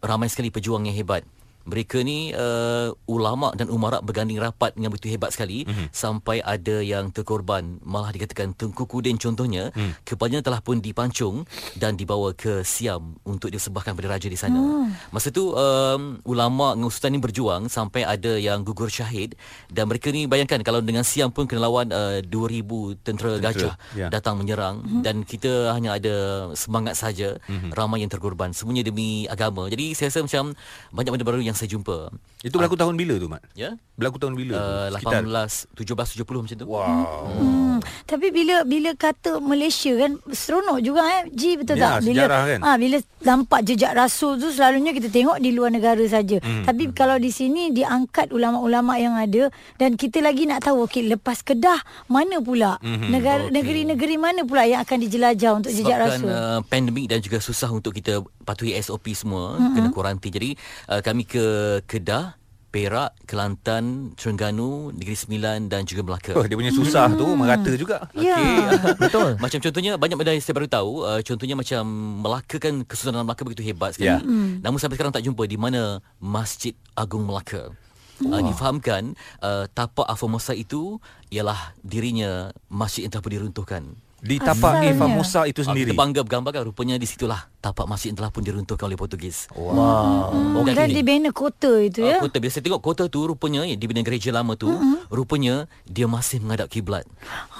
ramai 0.00 0.32
sekali 0.32 0.48
pejuang 0.48 0.88
yang 0.88 0.96
hebat. 0.96 1.20
Mereka 1.64 2.04
ni 2.04 2.30
uh, 2.36 2.92
ulama 3.08 3.56
dan 3.56 3.72
umara 3.72 4.04
berganding 4.04 4.36
rapat 4.36 4.76
dengan 4.76 4.92
begitu 4.92 5.12
hebat 5.12 5.32
sekali 5.32 5.64
mm-hmm. 5.64 5.88
sampai 5.90 6.44
ada 6.44 6.84
yang 6.84 7.08
terkorban 7.08 7.80
malah 7.80 8.12
dikatakan 8.12 8.52
Tengku 8.52 8.84
Kudin 8.84 9.16
contohnya 9.16 9.72
mm. 9.72 10.04
kepalanya 10.04 10.44
telah 10.44 10.60
pun 10.60 10.78
dipancung 10.84 11.48
dan 11.76 11.96
dibawa 11.96 12.36
ke 12.36 12.60
Siam 12.62 13.16
untuk 13.24 13.48
disembahkan 13.48 13.96
pada 13.96 14.08
raja 14.16 14.28
di 14.28 14.36
sana. 14.36 14.60
Mm. 14.60 14.88
Masa 15.10 15.32
tu 15.32 15.56
um, 15.56 16.20
ulama 16.28 16.76
dengan 16.76 16.92
sultan 16.92 17.16
ni 17.16 17.20
berjuang 17.20 17.72
sampai 17.72 18.04
ada 18.04 18.36
yang 18.36 18.60
gugur 18.60 18.92
syahid 18.92 19.34
dan 19.72 19.88
mereka 19.88 20.12
ni 20.12 20.28
bayangkan 20.28 20.60
kalau 20.60 20.84
dengan 20.84 21.02
Siam 21.02 21.32
pun 21.32 21.48
kena 21.48 21.64
lawan 21.64 21.88
uh, 21.88 22.20
2000 22.20 23.00
tentera, 23.00 23.40
tentera 23.40 23.40
gajah 23.40 23.74
ya. 23.96 24.08
datang 24.12 24.36
menyerang 24.36 24.84
mm-hmm. 24.84 25.00
dan 25.00 25.24
kita 25.24 25.72
hanya 25.72 25.96
ada 25.96 26.14
semangat 26.52 27.00
saja 27.00 27.40
mm-hmm. 27.48 27.72
ramai 27.72 28.04
yang 28.04 28.12
terkorban 28.12 28.52
semuanya 28.52 28.84
demi 28.84 29.24
agama. 29.26 29.66
Jadi 29.72 29.96
saya 29.96 30.12
rasa 30.12 30.20
macam 30.26 30.44
banyak 30.92 31.10
benda 31.16 31.24
baru 31.24 31.40
yang 31.40 31.53
yang 31.54 31.58
saya 31.62 31.70
jumpa. 31.70 32.10
Itu 32.42 32.60
berlaku 32.60 32.76
uh, 32.76 32.80
tahun 32.84 32.94
bila 32.98 33.14
tu, 33.16 33.30
Mat? 33.30 33.40
Ya. 33.54 33.78
Berlaku 33.94 34.18
tahun 34.18 34.34
bila? 34.34 34.90
Uh, 34.90 34.98
18 34.98 35.70
17 35.78 36.26
70 36.26 36.26
macam 36.26 36.56
tu. 36.58 36.66
Wow. 36.66 37.30
Hmm. 37.30 37.78
Tapi 38.04 38.28
bila 38.34 38.66
bila 38.66 38.90
kata 38.98 39.38
Malaysia 39.38 39.94
kan 39.94 40.18
seronok 40.28 40.82
juga 40.82 41.06
eh. 41.08 41.22
Ji 41.30 41.54
betul 41.56 41.78
ya, 41.78 42.02
tak? 42.02 42.10
Bila 42.10 42.22
kan? 42.26 42.60
ha, 42.60 42.74
bila 42.74 42.98
nampak 43.22 43.60
jejak 43.64 43.94
rasul 43.96 44.36
tu 44.36 44.50
selalunya 44.50 44.92
kita 44.92 45.08
tengok 45.08 45.38
di 45.38 45.54
luar 45.54 45.70
negara 45.70 46.02
saja. 46.10 46.42
Hmm. 46.42 46.66
Tapi 46.66 46.90
hmm. 46.90 46.94
kalau 46.98 47.16
di 47.22 47.30
sini 47.30 47.70
diangkat 47.70 48.34
ulama-ulama 48.34 48.98
yang 48.98 49.14
ada 49.14 49.48
dan 49.78 49.94
kita 49.94 50.20
lagi 50.20 50.44
nak 50.44 50.66
tahu 50.66 50.84
okey 50.90 51.06
lepas 51.06 51.40
Kedah 51.40 51.80
mana 52.10 52.42
pula? 52.42 52.82
Hmm. 52.82 53.08
Negara 53.08 53.46
okay. 53.46 53.54
negeri-negeri 53.54 54.16
mana 54.18 54.42
pula 54.42 54.66
yang 54.66 54.82
akan 54.82 54.98
dijelajah 55.00 55.50
untuk 55.54 55.70
Sebabkan, 55.70 55.86
jejak 55.86 55.98
rasul? 56.02 56.28
Uh, 56.28 56.60
pandemik 56.66 57.06
dan 57.08 57.22
juga 57.22 57.38
susah 57.38 57.70
untuk 57.70 57.94
kita 57.94 58.20
patuhi 58.44 58.76
SOP 58.82 59.14
semua, 59.16 59.56
hmm. 59.56 59.72
kena 59.72 59.88
kuarantin. 59.94 60.32
Jadi 60.34 60.50
uh, 60.90 61.00
kami 61.00 61.24
ke 61.24 61.43
Kedah 61.88 62.44
Perak, 62.74 63.14
Kelantan, 63.30 64.18
Terengganu, 64.18 64.90
Negeri 64.90 65.14
Sembilan 65.14 65.70
dan 65.70 65.86
juga 65.86 66.02
Melaka. 66.02 66.34
Oh, 66.34 66.42
dia 66.42 66.58
punya 66.58 66.74
susah 66.74 67.06
hmm. 67.06 67.18
tu 67.22 67.26
merata 67.38 67.70
juga. 67.78 68.10
Ya. 68.18 68.34
Okey. 68.34 68.54
Betul. 69.06 69.30
macam 69.38 69.58
contohnya 69.62 69.94
banyak 69.94 70.16
benda 70.18 70.34
yang 70.34 70.42
saya 70.42 70.58
baru 70.58 70.66
tahu, 70.66 71.06
uh, 71.06 71.20
contohnya 71.22 71.54
macam 71.54 71.82
Melaka 72.26 72.58
kan 72.58 72.82
kesultanan 72.82 73.22
Melaka 73.22 73.46
begitu 73.46 73.62
hebat 73.62 73.94
sekali. 73.94 74.10
Ya. 74.10 74.18
Hmm. 74.18 74.58
Namun 74.58 74.82
sampai 74.82 74.98
sekarang 74.98 75.14
tak 75.14 75.22
jumpa 75.22 75.46
di 75.46 75.54
mana 75.54 76.02
Masjid 76.18 76.74
Agung 76.98 77.22
Melaka. 77.22 77.70
Uh, 78.18 78.42
difahamkan 78.42 79.14
uh, 79.38 79.70
tapak 79.70 80.10
Aformosa 80.10 80.50
itu 80.50 80.98
ialah 81.30 81.78
dirinya 81.78 82.50
masjid 82.66 83.06
yang 83.06 83.14
telah 83.14 83.22
pun 83.22 83.32
diruntuhkan. 83.38 83.82
Di 84.18 84.42
tapak 84.42 84.82
Asalnya. 84.82 85.14
Musa 85.14 85.46
itu 85.46 85.62
sendiri. 85.62 85.94
Kita 85.94 86.00
bangga 86.02 86.26
bergambarkan 86.26 86.74
rupanya 86.74 86.98
di 86.98 87.06
situlah 87.06 87.53
tapak 87.64 87.88
masjid 87.88 88.12
yang 88.12 88.20
telah 88.20 88.28
pun 88.28 88.44
diruntuhkan 88.44 88.84
oleh 88.84 89.00
Portugis. 89.00 89.48
Wow. 89.56 90.28
Hmm, 90.28 90.60
Orang 90.60 90.76
dan 90.76 90.92
kini. 90.92 91.00
dibina 91.00 91.30
kota 91.32 91.80
itu 91.80 92.04
ya. 92.04 92.20
Uh, 92.20 92.28
kota 92.28 92.36
bila 92.36 92.50
saya 92.52 92.60
tengok 92.68 92.82
kota 92.84 93.08
tu 93.08 93.24
rupanya 93.24 93.64
eh, 93.64 93.80
di 93.80 93.88
bidang 93.88 94.04
gereja 94.04 94.28
lama 94.28 94.52
tu 94.52 94.68
mm-hmm. 94.68 95.08
rupanya 95.08 95.64
dia 95.88 96.04
masih 96.04 96.44
menghadap 96.44 96.68
kiblat. 96.68 97.08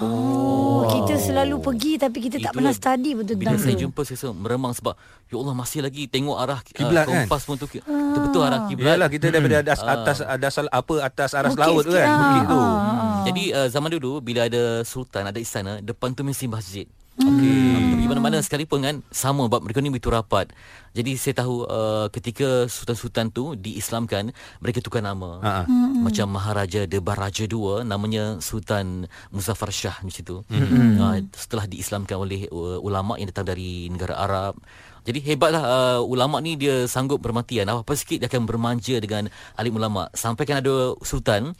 Oh, 0.04 0.84
kita 0.92 1.16
selalu 1.16 1.56
pergi 1.64 1.96
tapi 1.96 2.18
kita 2.20 2.36
tak 2.36 2.52
Itulah 2.52 2.52
pernah 2.52 2.74
study 2.76 3.10
betul 3.16 3.34
Bila 3.40 3.56
saya 3.56 3.76
jumpa 3.80 4.00
saya 4.04 4.16
rasa 4.20 4.28
meremang 4.36 4.72
sebab 4.76 4.94
ya 5.32 5.36
Allah 5.40 5.54
masih 5.56 5.80
lagi 5.80 6.04
tengok 6.04 6.36
arah 6.36 6.60
Kiblat 6.60 7.08
uh, 7.08 7.08
kan? 7.08 7.24
kompas 7.24 7.42
pun 7.48 7.56
tu 7.56 7.66
betul-betul 7.70 8.42
arah 8.44 8.60
kiblat. 8.68 8.94
Yalah 9.00 9.08
kita 9.08 9.24
daripada 9.32 9.56
atas 9.64 9.78
Ah. 9.84 9.94
atas 10.00 10.18
atas 10.20 10.52
apa 10.68 10.94
atas 11.00 11.30
aras 11.32 11.52
Bukit 11.56 11.64
laut 11.64 11.84
kan. 11.88 12.08
Bukit 12.12 12.44
tu. 12.44 12.58
Ah, 12.60 12.68
ah, 12.68 13.02
Hmm. 13.24 13.32
Jadi 13.32 13.44
uh, 13.56 13.68
zaman 13.72 13.88
dulu 13.88 14.20
bila 14.20 14.44
ada 14.44 14.84
sultan 14.84 15.24
ada 15.24 15.40
istana 15.40 15.80
depan 15.80 16.12
tu 16.12 16.20
mesti 16.20 16.44
masjid. 16.44 16.84
Hmm. 17.14 17.30
Okey. 17.30 18.02
Di 18.02 18.06
mana-mana 18.10 18.42
sekalipun 18.42 18.82
kan 18.82 18.96
sama 19.14 19.46
bab 19.46 19.62
mereka 19.62 19.78
ni 19.78 19.90
begitu 19.90 20.10
rapat. 20.10 20.50
Jadi 20.94 21.18
saya 21.18 21.42
tahu 21.42 21.66
uh, 21.66 22.06
ketika 22.10 22.66
sultan-sultan 22.70 23.30
tu 23.30 23.54
diislamkan 23.58 24.30
mereka 24.62 24.78
tukar 24.78 25.02
nama. 25.02 25.42
Ha, 25.42 25.50
ha. 25.62 25.62
Macam 26.02 26.30
Maharaja 26.30 26.86
de 26.86 26.98
Baraja 27.02 27.46
II 27.46 27.82
namanya 27.86 28.38
Sultan 28.38 29.06
Muzaffar 29.30 29.70
Shah 29.74 29.98
macam 30.02 30.22
tu. 30.22 30.36
Uh, 30.50 31.22
setelah 31.34 31.66
diislamkan 31.66 32.18
oleh 32.18 32.46
uh, 32.50 32.78
ulama 32.82 33.18
yang 33.18 33.30
datang 33.30 33.50
dari 33.50 33.90
negara 33.90 34.18
Arab. 34.18 34.58
Jadi 35.04 35.20
hebatlah 35.20 35.62
uh, 35.62 36.00
ulama 36.00 36.40
ni 36.40 36.56
dia 36.56 36.86
sanggup 36.88 37.20
bermatian. 37.20 37.68
Apa-apa 37.68 37.92
sikit 37.94 38.22
dia 38.22 38.28
akan 38.30 38.46
bermanja 38.46 38.96
dengan 39.02 39.30
alim 39.58 39.74
ulama. 39.76 40.08
Sampai 40.14 40.46
kan 40.46 40.62
ada 40.62 40.94
sultan 41.02 41.54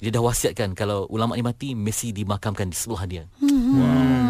dia 0.00 0.10
dah 0.12 0.22
wasiatkan 0.22 0.76
kalau 0.78 1.10
ulama 1.10 1.34
ni 1.34 1.42
mati 1.44 1.68
mesti 1.74 2.14
dimakamkan 2.14 2.70
di 2.70 2.76
sebelah 2.78 3.04
dia. 3.04 3.24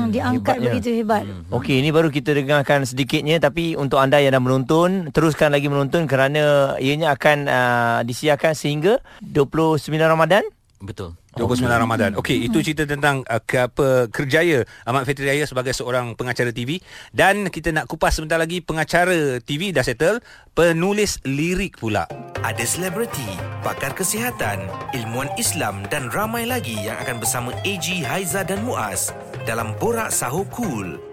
Hmm, 0.09 0.15
diangkat 0.15 0.57
hebatnya. 0.57 0.73
begitu 0.73 0.89
hebat. 0.95 1.25
Okey, 1.51 1.77
ini 1.83 1.91
baru 1.91 2.09
kita 2.09 2.31
dengarkan 2.33 2.87
sedikitnya 2.87 3.43
tapi 3.43 3.75
untuk 3.75 3.99
anda 3.99 4.23
yang 4.23 4.35
dah 4.35 4.43
menonton, 4.43 5.11
teruskan 5.11 5.51
lagi 5.53 5.67
menonton 5.67 6.07
kerana 6.07 6.75
ianya 6.79 7.15
akan 7.15 7.39
uh, 7.47 7.99
disiarkan 8.07 8.55
sehingga 8.55 9.03
29 9.21 9.83
Ramadan. 9.99 10.47
Betul. 10.77 11.17
29 11.37 11.69
Ramadan. 11.69 12.11
Okey, 12.17 12.49
itu 12.49 12.65
cerita 12.65 12.89
tentang 12.89 13.21
uh, 13.29 13.41
ke 13.45 13.69
apa 13.69 14.09
kerjaya 14.09 14.65
Ahmad 14.89 15.05
Fetri 15.05 15.29
Raya 15.29 15.45
sebagai 15.45 15.77
seorang 15.77 16.17
pengacara 16.17 16.49
TV 16.49 16.81
dan 17.13 17.53
kita 17.53 17.77
nak 17.77 17.85
kupas 17.93 18.17
sebentar 18.17 18.41
lagi 18.41 18.65
pengacara 18.65 19.39
TV 19.45 19.69
dah 19.71 19.85
settle, 19.85 20.25
penulis 20.57 21.21
lirik 21.29 21.77
pula. 21.77 22.09
Ada 22.41 22.65
selebriti, 22.65 23.37
pakar 23.61 23.93
kesihatan, 23.93 24.65
ilmuwan 24.97 25.29
Islam 25.37 25.85
dan 25.93 26.09
ramai 26.09 26.49
lagi 26.49 26.77
yang 26.81 26.97
akan 27.05 27.21
bersama 27.21 27.53
AG 27.69 27.85
Haiza 28.01 28.41
dan 28.41 28.65
Muaz 28.65 29.13
dalam 29.47 29.79
Borak 29.79 30.11
Sahur 30.11 30.45
Cool. 30.51 31.06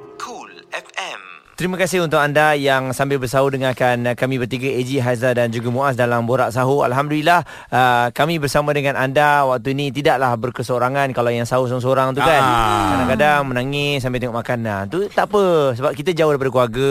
Terima 1.53 1.77
kasih 1.77 2.01
untuk 2.01 2.17
anda 2.17 2.57
yang 2.57 2.97
sambil 2.97 3.21
bersahur 3.21 3.53
dengarkan 3.53 4.09
uh, 4.09 4.17
kami 4.17 4.41
bertiga 4.41 4.65
AG 4.73 4.89
Haiza 4.97 5.37
dan 5.37 5.53
juga 5.53 5.69
Muaz 5.69 5.93
dalam 5.93 6.25
Borak 6.25 6.49
Sahur. 6.49 6.81
Alhamdulillah 6.81 7.45
uh, 7.69 8.09
kami 8.09 8.41
bersama 8.41 8.73
dengan 8.73 8.97
anda 8.97 9.45
waktu 9.45 9.77
ini 9.77 9.93
tidaklah 9.93 10.33
berkesorangan 10.33 11.13
kalau 11.13 11.29
yang 11.29 11.45
sahur 11.45 11.69
seorang-seorang 11.69 12.17
tu 12.17 12.25
kan. 12.25 12.41
Ah. 12.41 12.97
Kadang-kadang 12.97 13.39
menangis 13.45 14.01
sambil 14.01 14.17
tengok 14.17 14.41
makanan. 14.41 14.89
Tu 14.89 15.05
tak 15.13 15.29
apa 15.29 15.77
sebab 15.77 15.93
kita 15.93 16.17
jauh 16.17 16.33
daripada 16.33 16.49
keluarga. 16.49 16.89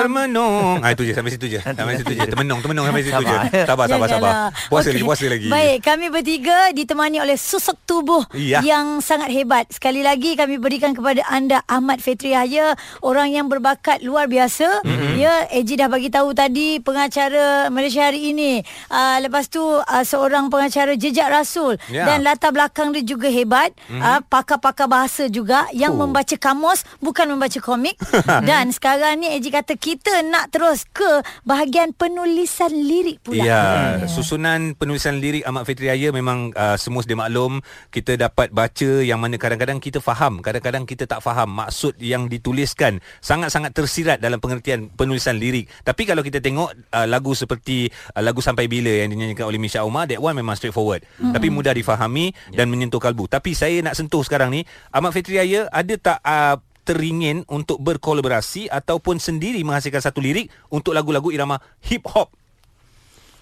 Termenung. 0.00 0.80
Ah 0.80 0.96
itu 0.96 1.04
je 1.04 1.12
sampai 1.12 1.32
situ 1.36 1.46
je. 1.52 1.60
Sampai 1.60 2.00
situ 2.00 2.12
je. 2.16 2.24
Termenung, 2.24 2.64
termenung 2.64 2.88
sampai 2.88 3.04
situ 3.04 3.12
je. 3.12 3.28
Sabar. 3.28 3.44
Sabar, 3.68 3.86
sabar, 3.92 4.08
sabar. 4.08 4.08
Janganlah. 4.08 4.72
Puasa 4.72 4.88
Okey. 4.88 4.94
lagi, 4.96 5.04
puasa 5.04 5.24
lagi. 5.28 5.48
Baik, 5.52 5.78
kami 5.84 6.06
bertiga 6.08 6.58
ditemani 6.72 7.20
oleh 7.20 7.36
susuk 7.36 7.76
tubuh 7.84 8.24
Ya. 8.32 8.64
yang 8.64 9.04
sangat 9.04 9.28
hebat. 9.28 9.68
Sekali 9.68 10.00
lagi 10.00 10.32
kami 10.32 10.56
berikan 10.56 10.96
kepada 10.96 11.20
anda 11.28 11.60
Ahmad 11.68 12.00
Fetri 12.00 12.32
Haya, 12.32 12.72
orang 13.04 13.36
yang 13.36 13.52
berbakat 13.52 13.97
luar 14.00 14.26
biasa. 14.26 14.82
Mm-hmm. 14.82 15.14
Ya, 15.16 15.34
AG 15.48 15.70
dah 15.74 15.88
bagi 15.88 16.08
tahu 16.08 16.32
tadi 16.32 16.78
pengacara 16.78 17.68
Malaysia 17.68 18.06
hari 18.06 18.32
ini. 18.32 18.62
Uh, 18.88 19.18
lepas 19.22 19.46
tu 19.46 19.60
uh, 19.62 20.04
seorang 20.04 20.48
pengacara 20.48 20.94
jejak 20.94 21.28
rasul 21.28 21.76
Ya. 21.88 22.04
dan 22.04 22.22
latar 22.22 22.50
belakang 22.50 22.92
dia 22.92 23.02
juga 23.02 23.28
hebat. 23.28 23.72
Mm-hmm. 23.88 24.02
Uh, 24.02 24.20
pakar-pakar 24.26 24.86
bahasa 24.86 25.26
juga 25.26 25.66
yang 25.72 25.94
Oh. 25.94 26.06
membaca 26.06 26.36
kamus 26.36 26.84
bukan 27.00 27.26
membaca 27.28 27.58
komik. 27.58 27.98
dan 28.48 28.70
sekarang 28.70 29.18
ni 29.18 29.32
AG 29.32 29.48
kata 29.48 29.74
kita 29.74 30.22
nak 30.22 30.52
terus 30.52 30.84
ke 30.88 31.22
bahagian 31.42 31.90
penulisan 31.90 32.70
lirik 32.70 33.18
pula. 33.20 33.42
Ya, 33.42 33.62
susunan 34.06 34.76
penulisan 34.76 35.18
lirik 35.18 35.42
Ahmad 35.42 35.64
Fitri 35.64 35.88
Raya 35.88 36.12
memang 36.12 36.52
uh, 36.52 36.76
semua 36.76 37.02
sedia 37.02 37.16
maklum 37.16 37.60
kita 37.90 38.14
dapat 38.14 38.52
baca 38.52 38.90
yang 39.00 39.18
mana 39.18 39.34
kadang-kadang 39.36 39.80
kita 39.80 39.98
faham, 39.98 40.38
kadang-kadang 40.38 40.84
kita 40.84 41.04
tak 41.04 41.18
faham 41.18 41.50
maksud 41.50 41.96
yang 41.98 42.28
dituliskan 42.28 43.00
sangat-sangat 43.18 43.72
tersirat 43.88 44.20
dalam 44.20 44.36
pengertian 44.36 44.92
penulisan 44.92 45.40
lirik. 45.40 45.72
Tapi 45.80 46.04
kalau 46.04 46.20
kita 46.20 46.44
tengok 46.44 46.76
uh, 46.92 47.08
lagu 47.08 47.32
seperti 47.32 47.88
uh, 48.12 48.20
lagu 48.20 48.44
Sampai 48.44 48.68
Bila 48.68 48.92
yang 48.92 49.08
dinyanyikan 49.16 49.48
oleh 49.48 49.56
Misha 49.56 49.80
Umar, 49.80 50.04
that 50.04 50.20
one 50.20 50.36
memang 50.36 50.60
straightforward. 50.60 51.08
Mm-hmm. 51.16 51.32
Tapi 51.32 51.48
mudah 51.48 51.72
difahami 51.72 52.36
dan 52.52 52.68
menyentuh 52.68 53.00
kalbu. 53.00 53.24
Tapi 53.32 53.56
saya 53.56 53.80
nak 53.80 53.96
sentuh 53.96 54.20
sekarang 54.20 54.52
ni, 54.52 54.68
Ahmad 54.92 55.16
Fitri 55.16 55.40
Raya 55.40 55.72
ada 55.72 55.94
tak 55.96 56.20
uh, 56.20 56.60
teringin 56.84 57.48
untuk 57.48 57.80
berkolaborasi 57.80 58.68
ataupun 58.68 59.16
sendiri 59.16 59.64
menghasilkan 59.64 60.04
satu 60.04 60.20
lirik 60.20 60.52
untuk 60.68 60.92
lagu-lagu 60.92 61.32
irama 61.32 61.60
hip 61.84 62.04
hop 62.12 62.32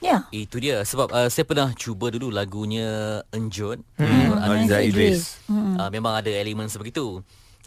Ya. 0.04 0.28
Itu 0.28 0.60
dia 0.60 0.84
sebab 0.84 1.08
uh, 1.08 1.28
saya 1.32 1.48
pernah 1.48 1.72
cuba 1.72 2.12
dulu 2.12 2.28
lagunya 2.28 3.20
Enjun 3.32 3.80
Hmm, 3.96 4.36
Aziza 4.36 4.76
Aziz 4.78 4.92
Idris. 4.92 5.20
Hmm. 5.48 5.80
uh, 5.80 5.88
memang 5.88 6.20
ada 6.20 6.28
elemen 6.28 6.68
sebegitu. 6.68 7.24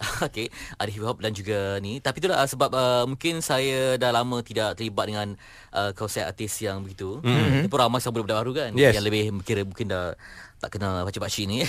Okey, 0.27 0.47
ada 0.79 0.89
hip 0.89 1.03
hop 1.03 1.17
dan 1.19 1.31
juga 1.35 1.77
ni. 1.83 1.99
Tapi 1.99 2.17
itulah 2.23 2.39
uh, 2.39 2.47
sebab 2.47 2.69
uh, 2.71 3.03
mungkin 3.07 3.43
saya 3.43 3.99
dah 3.99 4.11
lama 4.15 4.39
tidak 4.41 4.79
terlibat 4.79 5.05
dengan 5.07 5.27
uh, 5.75 5.91
konsep 5.95 6.23
artis 6.23 6.55
yang 6.63 6.81
begitu. 6.83 7.19
Mm-hmm. 7.21 7.67
Pun 7.67 7.77
ramai 7.79 7.99
sama 7.99 8.19
budak 8.19 8.39
baru 8.43 8.51
kan 8.55 8.71
Yes. 8.75 8.95
yang 8.95 9.05
lebih 9.05 9.31
kira 9.43 9.67
mungkin 9.67 9.91
dah 9.91 10.15
tak 10.59 10.75
kenal 10.75 11.07
pakcik-pakcik 11.07 11.47
ni. 11.47 11.63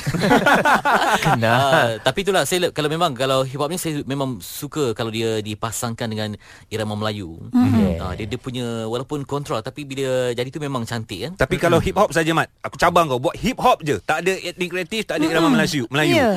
Kenal. 1.24 1.70
Uh, 1.70 1.90
tapi 2.02 2.26
itulah 2.26 2.42
saya 2.42 2.74
kalau 2.74 2.90
memang 2.90 3.14
kalau 3.14 3.46
hip 3.46 3.54
hop 3.62 3.70
ni 3.70 3.78
saya 3.78 4.02
memang 4.02 4.42
suka 4.42 4.98
kalau 4.98 5.14
dia 5.14 5.38
dipasangkan 5.38 6.10
dengan 6.10 6.34
irama 6.74 6.98
Melayu. 6.98 7.38
Mm-hmm. 7.54 8.02
Uh, 8.02 8.12
dia 8.18 8.26
dia 8.26 8.38
punya 8.38 8.66
walaupun 8.90 9.22
kontrol 9.22 9.62
tapi 9.62 9.86
bila 9.86 10.34
jadi 10.34 10.48
tu 10.50 10.58
memang 10.58 10.82
cantik 10.82 11.22
kan. 11.22 11.32
Tapi 11.38 11.54
kalau 11.62 11.78
hip 11.78 11.94
hop 11.94 12.10
saja 12.10 12.34
Mat, 12.34 12.50
aku 12.66 12.74
cabang 12.78 13.06
kau 13.06 13.22
buat 13.22 13.38
hip 13.38 13.62
hop 13.62 13.78
je. 13.86 14.02
Tak 14.02 14.26
ada 14.26 14.34
etnik 14.42 14.70
kreatif, 14.74 15.06
tak 15.06 15.22
ada 15.22 15.26
irama 15.38 15.54
Melayu. 15.54 15.86
Melayu. 15.86 16.14
Ya. 16.18 16.30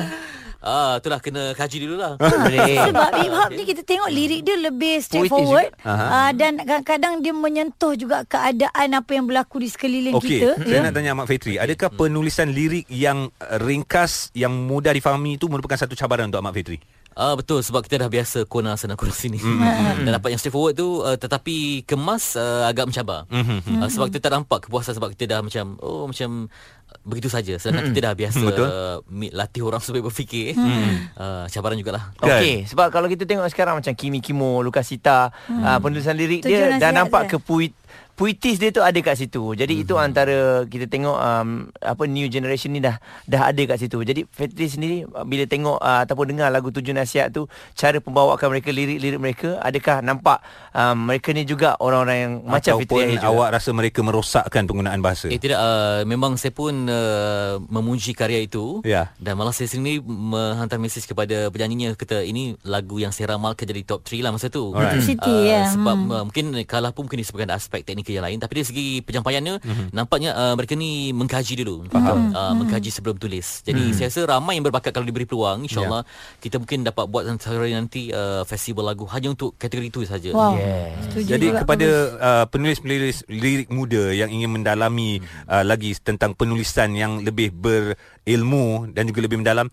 Ah, 0.64 0.96
itulah 0.96 1.20
kena 1.20 1.52
kaji 1.52 1.76
dulu 1.84 2.00
lah. 2.00 2.16
Boleh. 2.16 2.88
Sebab 2.88 3.10
hip 3.20 3.32
hop 3.36 3.50
ni 3.52 3.62
kita 3.68 3.84
tengok 3.84 4.08
lirik 4.08 4.40
dia 4.48 4.56
lebih 4.56 4.96
straightforward 5.04 5.76
uh, 5.84 6.32
dan 6.32 6.56
kadang-kadang 6.64 7.20
dia 7.20 7.36
menyentuh 7.36 7.92
juga 7.92 8.24
keadaan 8.24 8.96
apa 8.96 9.10
yang 9.12 9.28
berlaku 9.28 9.60
di 9.60 9.68
sekeliling 9.68 10.16
Okey, 10.16 10.40
kita. 10.40 10.50
saya 10.64 10.80
nak 10.88 10.96
tanya 10.96 11.12
Ahmad 11.12 11.28
Fetri, 11.28 11.60
adakah 11.60 11.92
penulisan 11.92 12.48
lirik 12.48 12.88
yang 12.88 13.28
uh, 13.28 13.60
ringkas 13.60 14.32
yang 14.32 14.56
mudah 14.64 14.96
difahami 14.96 15.36
itu 15.36 15.52
merupakan 15.52 15.76
satu 15.76 15.92
cabaran 15.92 16.32
untuk 16.32 16.40
Ahmad 16.40 16.56
Fetri? 16.56 16.80
Ah 17.14 17.38
betul 17.38 17.62
sebab 17.62 17.86
kita 17.86 18.02
dah 18.02 18.10
biasa 18.10 18.42
kona 18.50 18.74
sana 18.74 18.98
kona 18.98 19.14
sini. 19.14 19.38
Mm-hmm. 19.38 20.02
Dan 20.04 20.12
dapat 20.18 20.34
yang 20.34 20.40
straightforward 20.42 20.74
tu 20.74 21.00
uh, 21.00 21.14
tetapi 21.14 21.86
kemas 21.86 22.34
uh, 22.34 22.66
agak 22.66 22.90
mencabar. 22.90 23.24
Mm-hmm. 23.30 23.80
Uh, 23.80 23.88
sebab 23.90 24.06
kita 24.10 24.26
tak 24.26 24.32
nampak 24.34 24.66
kepuasan 24.66 24.98
sebab 24.98 25.14
kita 25.14 25.24
dah 25.30 25.40
macam 25.40 25.78
oh 25.78 26.10
macam 26.10 26.50
uh, 26.50 26.98
begitu 27.06 27.30
saja. 27.30 27.54
Sedangkan 27.56 27.88
mm-hmm. 27.88 27.96
kita 27.96 28.06
dah 28.10 28.14
biasa 28.18 28.44
Betul. 28.44 28.66
uh, 28.66 28.96
mi- 29.06 29.30
latih 29.30 29.62
orang 29.62 29.78
supaya 29.78 30.02
berfikir. 30.02 30.58
Mm-hmm. 30.58 31.14
Uh, 31.14 31.44
cabaran 31.46 31.78
jugalah. 31.78 32.10
Kan? 32.18 32.42
Okey, 32.42 32.66
sebab 32.66 32.90
kalau 32.90 33.06
kita 33.06 33.22
tengok 33.24 33.46
sekarang 33.46 33.78
macam 33.78 33.94
Kimi 33.94 34.18
Kimo, 34.18 34.60
Lukasita, 34.66 35.30
hmm. 35.46 35.62
uh, 35.62 35.78
penulisan 35.78 36.18
lirik 36.18 36.42
Tujuan 36.42 36.76
dia 36.76 36.82
dah 36.82 36.90
nampak 36.90 37.30
dia. 37.30 37.30
ke 37.30 37.36
puit 37.38 37.72
puitis 38.14 38.62
dia 38.62 38.70
tu 38.70 38.80
ada 38.80 38.94
kat 39.02 39.18
situ. 39.18 39.58
Jadi 39.58 39.74
hmm. 39.78 39.82
itu 39.82 39.94
antara 39.98 40.62
kita 40.70 40.86
tengok 40.86 41.16
um, 41.18 41.48
apa 41.82 42.02
new 42.06 42.26
generation 42.30 42.70
ni 42.70 42.78
dah 42.78 42.98
dah 43.26 43.50
ada 43.50 43.62
kat 43.66 43.78
situ. 43.82 43.98
Jadi 44.06 44.22
Fetri 44.30 44.66
sendiri 44.70 44.96
uh, 45.10 45.26
bila 45.26 45.44
tengok 45.50 45.78
uh, 45.82 46.06
ataupun 46.06 46.30
dengar 46.34 46.48
lagu 46.54 46.70
Tujuh 46.70 46.94
Nasihat 46.94 47.34
tu, 47.34 47.50
cara 47.74 47.98
pembawaan 47.98 48.38
mereka 48.50 48.70
lirik-lirik 48.70 49.18
mereka, 49.18 49.48
adakah 49.58 49.98
nampak 50.00 50.38
um, 50.70 51.10
mereka 51.10 51.34
ni 51.34 51.42
juga 51.42 51.74
orang-orang 51.82 52.18
yang 52.18 52.32
macam 52.46 52.78
Fitri 52.78 53.02
Ataupun 53.02 53.18
juga? 53.18 53.30
awak 53.30 53.48
rasa 53.58 53.70
mereka 53.74 54.00
merosakkan 54.06 54.62
penggunaan 54.70 55.02
bahasa? 55.02 55.26
Eh 55.28 55.38
tidak 55.42 55.58
uh, 55.58 56.06
memang 56.06 56.38
saya 56.38 56.54
pun 56.54 56.86
uh, 56.86 57.58
memuji 57.66 58.14
karya 58.14 58.46
itu 58.46 58.78
Ya. 58.86 59.10
dan 59.18 59.34
malah 59.34 59.50
saya 59.50 59.66
sendiri 59.66 59.98
menghantar 60.04 60.78
mesej 60.78 61.02
kepada 61.04 61.50
penyanyinya 61.50 61.98
kata 61.98 62.22
ini 62.22 62.54
lagu 62.62 63.02
yang 63.02 63.10
saya 63.10 63.34
ramalkan 63.34 63.66
jadi 63.66 63.82
top 63.82 64.06
3 64.06 64.22
lah 64.22 64.30
masa 64.30 64.48
tu. 64.48 64.70
Alright. 64.70 65.02
City, 65.02 65.50
ya. 65.50 65.66
sebab 65.74 65.96
Hmm. 65.98 66.10
uh, 66.10 66.22
mungkin 66.26 66.54
kalah 66.64 66.94
pun 66.94 67.06
mungkin 67.06 67.20
disebabkan 67.20 67.52
aspek 67.54 67.82
teknikal 68.04 68.20
yang 68.20 68.26
lain 68.28 68.38
tapi 68.38 68.52
dari 68.60 68.66
segi 68.68 68.86
penyampaiannya 69.00 69.54
mm-hmm. 69.64 69.86
nampaknya 69.96 70.30
uh, 70.36 70.52
mereka 70.52 70.76
ni 70.76 71.16
mengkaji 71.16 71.64
dulu. 71.64 71.88
Faham. 71.88 72.36
Uh, 72.36 72.52
mengkaji 72.60 72.92
sebelum 72.92 73.16
tulis. 73.16 73.64
Jadi 73.64 73.82
Hmm. 73.84 73.96
saya 73.96 74.08
rasa 74.12 74.20
ramai 74.28 74.60
yang 74.60 74.64
berbakat 74.64 74.92
kalau 74.92 75.08
diberi 75.08 75.24
peluang 75.24 75.64
insyaallah 75.64 76.04
Ya. 76.04 76.40
kita 76.44 76.56
mungkin 76.60 76.84
dapat 76.84 77.04
buat 77.08 77.24
hari 77.24 77.72
nanti 77.72 78.12
uh, 78.12 78.44
festival 78.44 78.92
lagu 78.92 79.08
hanya 79.08 79.32
untuk 79.32 79.56
kategori 79.56 79.88
itu 79.88 80.00
saja. 80.04 80.30
Wow. 80.30 80.60
Yes. 80.60 80.92
Setuju 81.08 81.28
Jadi 81.32 81.46
juga, 81.48 81.58
kepada 81.64 81.88
uh, 82.20 82.44
penulis-penulis 82.50 83.16
lirik 83.30 83.68
muda 83.72 84.12
yang 84.12 84.28
ingin 84.28 84.50
mendalami 84.52 85.22
uh, 85.48 85.64
lagi 85.64 85.96
tentang 86.02 86.36
penulisan 86.36 86.92
yang 86.92 87.24
lebih 87.24 87.54
berilmu 87.54 88.90
dan 88.92 89.08
juga 89.08 89.20
lebih 89.24 89.40
mendalam, 89.40 89.70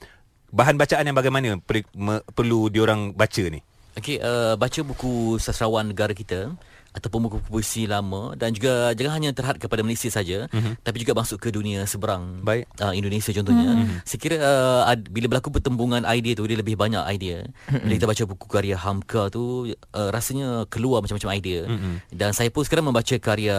bahan 0.52 0.76
bacaan 0.80 1.04
yang 1.08 1.18
bagaimana 1.18 1.58
per, 1.60 1.84
me, 1.96 2.24
perlu 2.32 2.72
diorang 2.72 3.12
baca 3.12 3.44
ni? 3.48 3.60
Okey, 3.98 4.24
uh, 4.24 4.56
baca 4.56 4.80
buku 4.88 5.36
sastrawan 5.36 5.92
negara 5.92 6.16
kita 6.16 6.56
ataupun 6.92 7.28
buku 7.28 7.40
puisi 7.48 7.88
lama 7.88 8.36
dan 8.36 8.52
juga 8.52 8.92
jangan 8.92 9.14
hanya 9.16 9.32
terhad 9.32 9.56
kepada 9.56 9.80
Malaysia 9.80 10.12
saja 10.12 10.52
mm-hmm. 10.52 10.84
tapi 10.84 10.98
juga 11.00 11.16
masuk 11.16 11.40
ke 11.40 11.50
dunia 11.50 11.88
seberang 11.88 12.44
Baik. 12.44 12.68
uh, 12.84 12.92
Indonesia 12.92 13.32
contohnya 13.32 13.70
mm-hmm. 13.72 13.98
saya 14.04 14.20
kira 14.20 14.38
uh, 14.44 14.92
ad, 14.92 15.08
bila 15.08 15.32
berlaku 15.32 15.56
pertembungan 15.56 16.04
idea 16.04 16.36
tu 16.36 16.44
dia 16.44 16.60
lebih 16.60 16.76
banyak 16.76 17.04
idea 17.16 17.48
bila 17.72 17.94
kita 17.96 18.08
baca 18.12 18.24
buku 18.28 18.46
karya 18.52 18.76
Hamka 18.76 19.32
tu 19.32 19.72
uh, 19.72 20.10
rasanya 20.12 20.68
keluar 20.68 21.00
macam-macam 21.00 21.32
idea 21.32 21.64
mm-hmm. 21.68 21.96
dan 22.12 22.36
saya 22.36 22.52
pun 22.52 22.68
sekarang 22.68 22.92
membaca 22.92 23.16
karya 23.20 23.58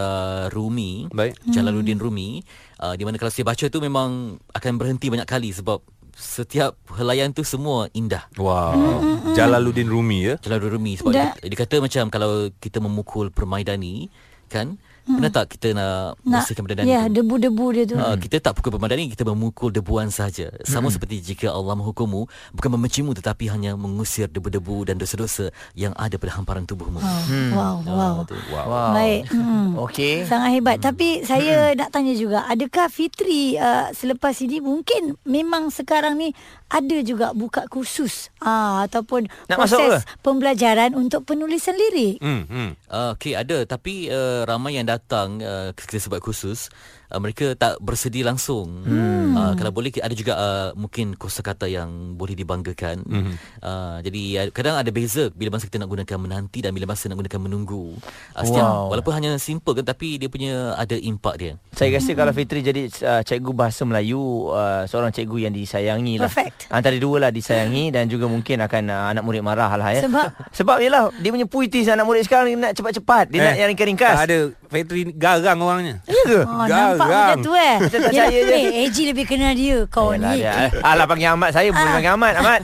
Rumi 0.53 1.09
Baik. 1.09 1.41
Jalaluddin 1.49 1.97
Rumi 1.97 2.45
uh, 2.85 2.95
di 2.99 3.03
mana 3.09 3.17
kalau 3.17 3.33
saya 3.33 3.49
baca 3.49 3.65
tu 3.65 3.79
memang 3.81 4.37
akan 4.53 4.73
berhenti 4.77 5.09
banyak 5.09 5.29
kali 5.29 5.57
sebab 5.57 5.81
setiap 6.16 6.76
helaian 6.97 7.33
tu 7.33 7.42
semua 7.42 7.88
indah 7.92 8.28
Wow. 8.37 9.35
Jalaluddin 9.37 9.88
Rumi 9.88 10.28
ya. 10.28 10.35
Jalaluddin 10.40 10.76
Rumi 10.76 10.92
sebab 11.00 11.12
Dah. 11.12 11.33
dia, 11.40 11.49
dia 11.49 11.59
kata 11.59 11.81
macam 11.81 12.04
kalau 12.12 12.52
kita 12.61 12.78
memukul 12.81 13.33
permaidani 13.33 14.12
kan 14.52 14.76
hmm. 15.05 15.15
pernah 15.17 15.31
tak 15.31 15.45
kita 15.51 15.69
nak, 15.73 16.17
Nak, 16.23 16.43
bersihkan 16.43 16.63
permadani 16.63 16.89
ya, 16.89 17.01
tu 17.05 17.15
debu-debu 17.15 17.67
dia 17.71 17.85
tu. 17.85 17.97
Uh, 17.97 18.17
kita 18.17 18.37
tak 18.39 18.53
pukul 18.55 18.75
permadani 18.75 19.09
kita 19.09 19.23
memukul 19.23 19.69
debuan 19.69 20.09
saja 20.09 20.51
sama 20.63 20.89
Hmm. 20.89 20.95
seperti 20.95 21.17
jika 21.23 21.49
Allah 21.49 21.75
menghukummu 21.75 22.27
bukan 22.53 22.71
membencimu 22.73 23.13
tetapi 23.13 23.47
hanya 23.47 23.75
mengusir 23.75 24.27
debu-debu 24.27 24.85
dan 24.85 24.97
dosa-dosa 24.97 25.49
yang 25.73 25.95
ada 25.95 26.17
pada 26.17 26.35
hamparan 26.35 26.63
tubuhmu 26.63 26.99
Hmm. 26.99 27.51
Wow, 27.53 27.75
wow. 27.83 28.15
tu. 28.25 28.35
Wow. 28.49 28.67
Wow. 28.67 28.91
Baik. 28.93 29.23
Hmm. 29.29 29.69
Okey. 29.79 30.25
Sangat 30.25 30.51
hebat. 30.53 30.77
Tapi 30.79 31.23
saya 31.23 31.73
nak 31.73 31.91
tanya 31.91 32.13
juga, 32.13 32.45
adakah 32.45 32.87
Fitri 32.87 33.55
uh, 33.55 33.91
selepas 33.91 34.35
ini 34.39 34.59
mungkin 34.59 35.15
memang 35.25 35.69
sekarang 35.69 36.15
ni 36.15 36.35
ada 36.73 36.97
juga 37.05 37.37
buka 37.37 37.69
kursus 37.69 38.33
uh, 38.41 38.88
ataupun 38.88 39.29
Nak 39.52 39.59
masuk 39.61 39.76
proses 39.76 40.09
ke? 40.09 40.25
pembelajaran 40.25 40.97
untuk 40.97 41.29
penulisan 41.29 41.76
lirik? 41.76 42.17
Hmm, 42.25 42.49
hmm. 42.49 42.71
Uh, 42.88 43.12
okay 43.12 43.37
ada 43.37 43.69
tapi 43.69 44.09
uh, 44.09 44.49
ramai 44.49 44.81
yang 44.81 44.88
datang 44.88 45.37
uh, 45.44 45.77
kita 45.77 46.01
sebab 46.01 46.25
khusus 46.25 46.73
uh, 47.12 47.20
mereka 47.20 47.53
tak 47.55 47.77
bersedia 47.79 48.25
langsung. 48.25 48.83
Hmm. 48.83 49.37
Uh, 49.37 49.53
kalau 49.61 49.72
boleh 49.72 49.92
ada 50.01 50.14
juga 50.16 50.33
uh, 50.35 50.68
mungkin 50.72 51.14
kosakata 51.14 51.68
yang 51.68 52.16
boleh 52.16 52.33
dibanggakan. 52.33 53.05
Hmm. 53.05 53.37
Uh, 53.61 54.01
jadi 54.01 54.22
uh, 54.40 54.48
kadang 54.51 54.81
ada 54.81 54.88
beza 54.88 55.29
bila 55.37 55.55
masa 55.55 55.68
kita 55.68 55.77
nak 55.77 55.92
gunakan 55.92 56.18
menanti 56.18 56.64
dan 56.64 56.72
bila 56.72 56.88
masa 56.88 57.12
nak 57.12 57.20
gunakan 57.20 57.40
menunggu. 57.40 58.01
Uh, 58.33 58.42
setiap 58.42 58.62
Wow. 58.62 58.94
walaupun 58.94 59.12
hanya 59.18 59.31
simple 59.42 59.75
kan 59.75 59.83
tapi 59.83 60.22
dia 60.22 60.31
punya 60.31 60.79
ada 60.79 60.94
impak 60.94 61.35
dia. 61.35 61.53
Saya 61.75 61.98
rasa 61.98 62.14
kalau 62.14 62.31
Fitri 62.31 62.62
jadi 62.62 62.87
uh, 63.03 63.22
cikgu 63.27 63.53
bahasa 63.53 63.83
Melayu, 63.83 64.55
uh, 64.55 64.87
seorang 64.87 65.11
cikgu 65.11 65.51
yang 65.51 65.53
disayangi 65.53 66.22
lah. 66.22 66.31
Perfect. 66.31 66.70
Antara 66.70 66.94
dua 67.03 67.27
lah 67.27 67.31
disayangi 67.35 67.90
dan 67.90 68.07
juga 68.07 68.31
mungkin 68.31 68.62
akan 68.62 68.83
uh, 68.87 69.11
anak 69.11 69.22
murid 69.27 69.42
marah 69.42 69.72
lah 69.75 69.90
ya. 69.90 70.07
Sebab? 70.07 70.55
Sebab 70.55 70.77
yelah 70.79 71.11
dia 71.18 71.35
punya 71.35 71.51
puitis 71.51 71.90
anak 71.90 72.07
murid 72.07 72.22
sekarang 72.22 72.55
nak 72.55 72.79
cepat-cepat. 72.79 73.35
Dia 73.35 73.38
eh, 73.42 73.44
nak 73.44 73.55
yang 73.59 73.68
ringkas-ringkas. 73.75 74.16
Ada 74.22 74.38
Fetri 74.73 75.05
garang 75.13 75.61
orangnya. 75.61 76.01
Ya 76.03 76.17
ke? 76.25 76.39
Oh, 76.43 76.65
nampak 76.65 77.05
macam 77.05 77.39
tu 77.39 77.53
eh. 77.53 77.77
Macam 77.83 77.99
tak 78.01 78.09
Yelah, 78.09 78.25
percaya 78.25 78.39
je. 78.41 78.57
Eh, 78.57 78.83
AG 78.83 78.97
lebih 79.05 79.25
kenal 79.27 79.53
dia. 79.53 79.79
Kau 79.87 80.11
Yalah, 80.11 80.33
ni. 80.33 80.41
dia. 80.41 80.53
Alah 80.89 81.05
panggil 81.05 81.29
Ahmad 81.29 81.51
saya 81.53 81.69
boleh 81.69 81.85
Ah. 81.85 81.95
panggil 81.95 82.11
Ahmad 82.11 82.33
Ahmad. 82.35 82.61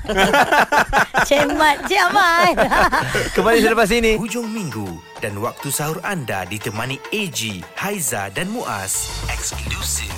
Cik 1.23 1.45
Mat, 1.53 1.77
Cik 1.85 2.01
Amat. 2.09 2.55
Kembali 3.37 3.59
selepas 3.61 3.89
ini. 3.91 4.17
Hujung 4.17 4.49
minggu 4.49 4.89
dan 5.19 5.37
waktu 5.37 5.69
sahur 5.69 6.01
anda 6.01 6.49
ditemani 6.49 6.97
AG, 7.11 7.61
Haiza 7.77 8.33
dan 8.33 8.49
Muaz. 8.49 9.13
Eksklusif 9.29 10.17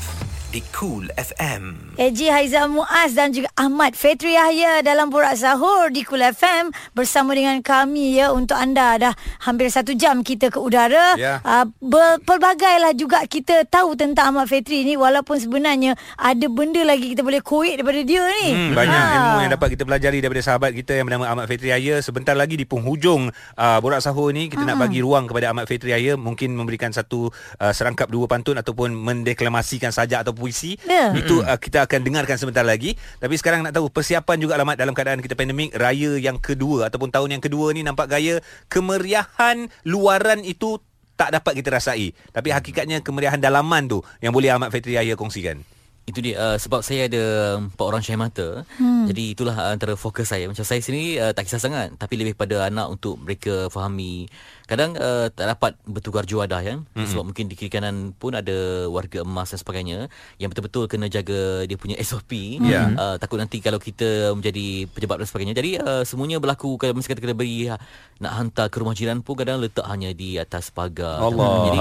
di 0.50 0.58
Cool 0.74 1.06
FM. 1.14 1.94
AG 1.94 2.18
Haizal 2.26 2.66
Muaz 2.66 3.14
dan 3.14 3.30
juga 3.30 3.46
Ahmad 3.54 3.94
Fetri 3.94 4.34
Yahya 4.34 4.82
dalam 4.82 5.06
Borak 5.06 5.38
Sahur 5.38 5.94
di 5.94 6.02
Kul 6.02 6.18
FM 6.18 6.74
bersama 6.90 7.38
dengan 7.38 7.62
kami 7.62 8.18
ya 8.18 8.34
untuk 8.34 8.58
anda 8.58 8.98
dah 8.98 9.14
hampir 9.46 9.70
satu 9.70 9.94
jam 9.94 10.26
kita 10.26 10.50
ke 10.50 10.58
udara. 10.58 11.14
Ya. 11.14 11.38
Uh, 11.46 11.70
ber, 11.78 12.18
pelbagailah 12.26 12.98
juga 12.98 13.22
kita 13.30 13.62
tahu 13.62 13.94
tentang 13.94 14.34
Ahmad 14.34 14.50
Fetri 14.50 14.82
ni 14.82 14.98
walaupun 14.98 15.38
sebenarnya 15.38 15.94
ada 16.18 16.46
benda 16.50 16.82
lagi 16.82 17.14
kita 17.14 17.22
boleh 17.22 17.46
kuik 17.46 17.78
daripada 17.78 18.02
dia 18.02 18.22
ni. 18.42 18.46
Hmm, 18.50 18.72
banyak 18.74 18.98
Ah. 19.00 19.14
ilmu 19.14 19.38
yang 19.46 19.52
dapat 19.54 19.68
kita 19.78 19.86
pelajari 19.86 20.18
daripada 20.18 20.42
sahabat 20.42 20.74
kita 20.74 20.98
yang 20.98 21.06
bernama 21.06 21.30
Ahmad 21.30 21.46
Fetri 21.46 21.70
Yahya. 21.70 22.02
Sebentar 22.02 22.34
lagi 22.34 22.58
di 22.58 22.66
penghujung 22.66 23.30
uh, 23.30 23.78
Borak 23.78 24.02
Sahur 24.02 24.34
ni 24.34 24.50
kita 24.50 24.66
nak 24.66 24.82
bagi 24.82 24.98
ruang 24.98 25.30
kepada 25.30 25.54
Ahmad 25.54 25.70
Fetri 25.70 25.94
Yahya 25.94 26.18
mungkin 26.18 26.58
memberikan 26.58 26.90
satu 26.90 27.30
uh, 27.30 27.70
serangkap 27.70 28.10
dua 28.10 28.26
pantun 28.26 28.58
ataupun 28.58 28.90
mendeklamasikan 28.90 29.94
sajak 29.94 30.26
atau 30.26 30.39
puisi. 30.40 30.81
Ya. 30.88 31.12
Itu 31.12 31.44
uh, 31.44 31.61
kita 31.61 31.85
akan 31.85 32.00
dengarkan 32.00 32.40
sebentar 32.40 32.64
lagi. 32.64 32.96
Tapi 33.20 33.37
sekarang 33.37 33.61
nak 33.61 33.76
tahu 33.76 33.92
persiapan 33.92 34.37
juga 34.40 34.57
alamat 34.57 34.81
dalam 34.81 34.96
keadaan 34.96 35.20
kita 35.20 35.37
pandemik 35.37 35.76
raya 35.76 36.16
yang 36.16 36.40
kedua 36.40 36.88
ataupun 36.88 37.12
tahun 37.12 37.37
yang 37.37 37.42
kedua 37.44 37.76
ni 37.76 37.85
nampak 37.85 38.09
gaya 38.09 38.40
kemeriahan 38.72 39.68
luaran 39.85 40.40
itu 40.42 40.81
tak 41.20 41.37
dapat 41.37 41.61
kita 41.61 41.76
rasai. 41.76 42.16
Tapi 42.33 42.48
hakikatnya 42.48 43.05
kemeriahan 43.05 43.37
dalaman 43.37 43.85
tu 43.85 44.00
yang 44.24 44.33
boleh 44.33 44.48
Ahmad 44.48 44.72
Fetri 44.72 44.96
Yahya 44.96 45.20
kongsikan. 45.20 45.61
Itu 46.09 46.24
dia 46.24 46.35
uh, 46.40 46.57
sebab 46.57 46.81
saya 46.81 47.07
ada 47.07 47.22
empat 47.61 47.85
orang 47.85 48.00
syah 48.00 48.16
mata. 48.16 48.64
Hmm. 48.81 49.05
Jadi 49.05 49.37
itulah 49.37 49.53
uh, 49.55 49.70
antara 49.76 49.94
fokus 50.00 50.33
saya. 50.33 50.48
Macam 50.48 50.64
saya 50.64 50.81
sendiri 50.81 51.20
uh, 51.20 51.37
tak 51.37 51.44
kisah 51.46 51.61
sangat 51.61 51.92
tapi 52.00 52.16
lebih 52.16 52.35
pada 52.35 52.66
anak 52.66 52.88
untuk 52.88 53.20
mereka 53.20 53.68
fahami. 53.68 54.26
Kadang 54.70 54.94
uh, 54.94 55.26
tak 55.35 55.50
dapat 55.50 55.74
bertukar 55.83 56.22
juadah 56.22 56.62
ya. 56.62 56.78
Hmm. 56.78 57.02
Sebab 57.11 57.26
mungkin 57.26 57.50
di 57.50 57.59
kiri 57.59 57.66
kanan 57.66 58.14
pun 58.14 58.38
ada 58.38 58.87
warga 58.87 59.26
emas 59.26 59.50
dan 59.50 59.59
sebagainya 59.59 60.06
yang 60.38 60.46
betul-betul 60.46 60.87
kena 60.87 61.11
jaga 61.11 61.66
dia 61.66 61.74
punya 61.74 61.98
SOP. 61.98 62.62
Ya. 62.62 62.94
Uh, 62.94 63.16
takut 63.18 63.42
nanti 63.42 63.59
kalau 63.59 63.83
kita 63.83 64.30
menjadi 64.38 64.87
pejabat 64.94 65.18
dan 65.18 65.26
sebagainya. 65.26 65.54
Jadi 65.59 65.70
uh, 65.83 66.06
semuanya 66.06 66.38
berlaku 66.38 66.78
kalau 66.78 66.94
mesti 66.94 67.11
kata 67.11 67.18
kena 67.18 67.35
beri 67.35 67.66
uh, 67.66 67.83
nak 68.22 68.33
hantar 68.38 68.70
ke 68.70 68.78
rumah 68.78 68.94
jiran 68.94 69.26
pun 69.26 69.35
kadang 69.35 69.59
letak 69.59 69.83
hanya 69.90 70.14
di 70.14 70.38
atas 70.38 70.70
pagar. 70.70 71.18
Allah. 71.18 71.66
Jadi 71.66 71.78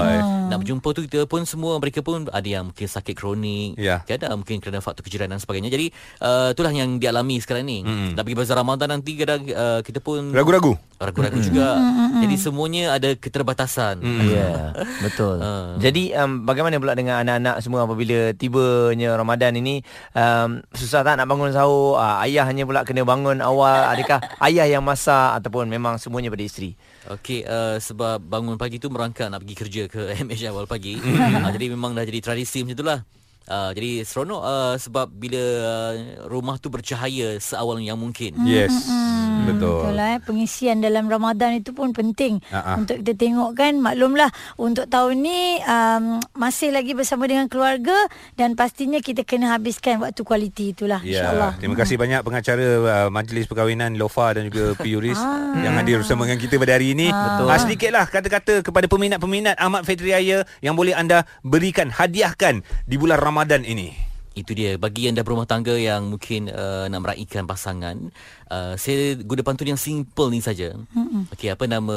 nak 0.50 0.58
berjumpa 0.66 0.88
tu 0.90 1.00
kita 1.06 1.30
pun 1.30 1.46
semua 1.46 1.78
mereka 1.78 2.02
pun 2.02 2.26
ada 2.26 2.42
yang 2.42 2.74
mungkin 2.74 2.88
sakit 2.90 3.14
kronik 3.14 3.78
kan 4.02 4.16
ada 4.18 4.34
mungkin 4.34 4.58
kerana 4.58 4.82
faktor 4.82 5.06
kejiran 5.06 5.30
dan 5.30 5.38
sebagainya 5.38 5.70
jadi 5.70 5.86
uh, 6.18 6.48
itulah 6.50 6.72
yang 6.74 6.98
dialami 6.98 7.38
sekarang 7.38 7.68
ni 7.68 7.86
Mm-mm. 7.86 8.16
nak 8.16 8.26
pergi 8.26 8.34
bazar 8.34 8.56
Ramadan 8.58 8.88
nanti 8.98 9.14
kadang 9.14 9.46
uh, 9.46 9.78
kita 9.84 10.02
pun 10.02 10.32
Ragu-ragu. 10.34 10.74
ragu-ragu 10.98 11.38
juga 11.38 11.78
jadi 12.18 12.34
semuanya 12.34 12.79
sebenarnya 12.80 12.96
ada 12.96 13.10
keterbatasan. 13.16 13.94
Hmm. 14.00 14.20
Ya, 14.24 14.36
yeah, 14.36 14.60
betul. 15.04 15.36
Ah. 15.40 15.76
Jadi 15.76 16.16
um, 16.16 16.48
bagaimana 16.48 16.80
pula 16.80 16.96
dengan 16.96 17.20
anak-anak 17.20 17.56
semua 17.60 17.84
apabila 17.84 18.32
tibanya 18.32 19.16
Ramadan 19.16 19.52
ini 19.60 19.84
um, 20.16 20.64
susah 20.72 21.04
tak 21.04 21.20
nak 21.20 21.28
bangun 21.28 21.52
sahur? 21.52 22.00
Uh, 22.00 22.24
ayah 22.24 22.48
hanya 22.48 22.64
pula 22.64 22.86
kena 22.88 23.04
bangun 23.04 23.44
awal. 23.44 23.92
Adakah 23.92 24.18
ayah 24.48 24.66
yang 24.66 24.84
masak 24.84 25.40
ataupun 25.42 25.68
memang 25.68 26.00
semuanya 26.00 26.32
pada 26.32 26.44
isteri? 26.44 26.72
Okey, 27.08 27.44
uh, 27.44 27.76
sebab 27.80 28.20
bangun 28.20 28.56
pagi 28.56 28.80
tu 28.80 28.88
merangkak 28.88 29.28
nak 29.28 29.44
pergi 29.44 29.56
kerja 29.56 29.82
ke 29.88 30.00
MH 30.24 30.40
awal 30.48 30.64
pagi. 30.64 30.96
uh, 30.96 31.50
jadi 31.52 31.66
memang 31.72 31.92
dah 31.92 32.04
jadi 32.04 32.20
tradisi 32.24 32.64
macam 32.64 32.76
itulah. 32.76 33.00
Uh, 33.50 33.70
jadi 33.72 33.90
seronok 34.02 34.40
uh, 34.40 34.74
sebab 34.76 35.10
bila 35.10 35.42
uh, 35.58 35.92
rumah 36.24 36.54
tu 36.56 36.70
bercahaya 36.70 37.34
seawal 37.36 37.76
yang 37.76 37.98
mungkin. 37.98 38.38
Yes. 38.40 38.70
Hmm, 38.86 39.42
Betul. 39.44 39.82
Betul 39.82 39.92
lah 39.92 40.08
eh. 40.08 40.20
Pengisian 40.20 40.78
dalam 40.78 41.04
Ramadan 41.04 41.58
itu 41.58 41.72
pun 41.72 41.90
penting 41.90 42.38
Ha-ha. 42.46 42.78
untuk 42.78 42.96
kita 42.96 43.12
tengok 43.12 43.50
kan. 43.52 43.74
Maklumlah 43.76 44.30
untuk 44.54 44.86
tahun 44.86 45.18
ni 45.18 45.40
um, 45.60 46.04
masih 46.32 46.70
lagi 46.70 46.94
bersama 46.94 47.26
dengan 47.26 47.46
keluarga 47.46 47.96
dan 48.34 48.54
pastinya 48.54 48.98
kita 48.98 49.26
kena 49.26 49.50
habiskan 49.50 49.98
waktu 49.98 50.22
kualiti 50.22 50.70
itulah 50.70 51.02
Ya, 51.02 51.26
insyaAllah. 51.26 51.52
terima 51.58 51.74
kasih 51.74 51.98
banyak 51.98 52.22
pengacara 52.22 52.64
uh, 52.78 53.08
Majlis 53.08 53.44
Perkahwinan 53.44 53.96
Lofa 53.96 54.30
dan 54.32 54.46
juga 54.46 54.72
Puris 54.78 55.18
Ah. 55.18 55.58
yang 55.58 55.74
hadir 55.74 55.98
bersama 55.98 56.22
dengan 56.22 56.38
kita 56.38 56.54
pada 56.54 56.72
hari 56.72 56.94
ini. 56.94 57.10
Betul. 57.10 57.46
Ah, 57.48 57.58
sedikitlah 57.58 58.06
kata-kata 58.06 58.54
kepada 58.62 58.86
peminat-peminat 58.86 59.58
Ahmad 59.58 59.82
Fitri 59.82 60.14
Raya 60.14 60.46
yang 60.60 60.78
boleh 60.78 60.94
anda 60.94 61.26
berikan 61.42 61.90
hadiahkan 61.90 62.62
di 62.84 62.94
bulan 62.94 63.18
Ramadan 63.18 63.39
ini. 63.48 63.96
Itu 64.30 64.54
dia 64.54 64.78
bagi 64.78 65.10
yang 65.10 65.18
dah 65.18 65.26
berumah 65.26 65.42
tangga 65.42 65.74
yang 65.74 66.06
mungkin 66.06 66.46
uh, 66.46 66.86
nak 66.86 67.02
meraihkan 67.02 67.50
pasangan. 67.50 68.14
Uh, 68.46 68.78
saya 68.78 69.18
guna 69.18 69.42
pantun 69.42 69.74
yang 69.74 69.80
simple 69.80 70.30
ni 70.30 70.38
saja. 70.38 70.78
Okey, 71.34 71.50
apa 71.50 71.66
nama 71.66 71.96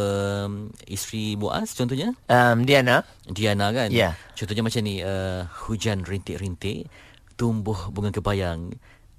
um, 0.50 0.74
isteri 0.90 1.38
Muaz 1.38 1.78
contohnya? 1.78 2.18
Um, 2.26 2.66
Diana? 2.66 3.06
Diana 3.30 3.70
kan? 3.70 3.94
Ya. 3.94 4.18
Contohnya 4.34 4.66
macam 4.66 4.82
ni, 4.82 5.06
uh, 5.06 5.46
hujan 5.70 6.02
rintik-rintik, 6.02 6.90
tumbuh 7.38 7.94
bunga 7.94 8.10
kebayang. 8.10 8.74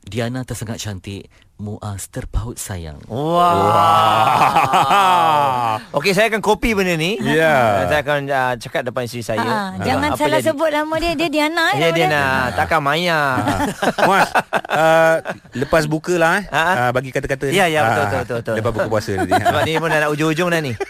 Diana 0.05 0.43
tersangat 0.43 0.83
cantik, 0.83 1.31
Muaz 1.55 2.11
terpaut 2.11 2.59
sayang. 2.59 2.99
Wah. 4.45 4.59
Okey, 5.93 6.11
saya 6.11 6.27
akan 6.27 6.43
copy 6.43 6.75
benda 6.75 6.93
ni. 6.93 7.15
Ya. 7.17 7.79
Uh, 7.79 7.87
Saya 7.87 8.01
akan 8.03 8.19
uh, 8.27 8.59
cakap 8.59 8.83
depan 8.83 9.07
isteri 9.07 9.23
saya. 9.23 9.39
Ha, 9.39 9.55
Uh, 9.55 9.71
jangan 9.81 10.09
apa 10.09 10.19
salah 10.19 10.39
jadi. 10.39 10.51
sebut 10.51 10.67
nama 10.69 10.95
dia. 10.99 11.13
Dia 11.15 11.29
Diana. 11.31 11.71
eh, 11.71 11.79
Ya, 11.79 11.89
dia. 11.89 12.11
Diana. 12.11 12.23
Takkan 12.53 12.81
Maya. 12.81 13.39
Muaz, 14.01 14.35
uh, 14.69 15.15
lepas 15.55 15.87
buka 15.87 16.15
lah 16.15 16.33
eh. 16.37 16.45
Uh, 16.49 16.91
bagi 16.91 17.11
kata-kata 17.11 17.47
ni. 17.47 17.55
Ya, 17.55 17.67
ya, 17.67 17.81
betul, 17.85 18.03
betul, 18.03 18.19
betul, 18.19 18.37
betul. 18.37 18.55
Lepas 18.59 18.71
buka 18.73 18.89
puasa 18.89 19.11
nanti. 19.15 19.33
Sebab 19.47 19.63
ni 19.63 19.73
pun 19.77 19.89
dah 19.89 20.01
nak 20.01 20.11
ujung-ujung 20.11 20.49
dah 20.49 20.59
ni. 20.61 20.73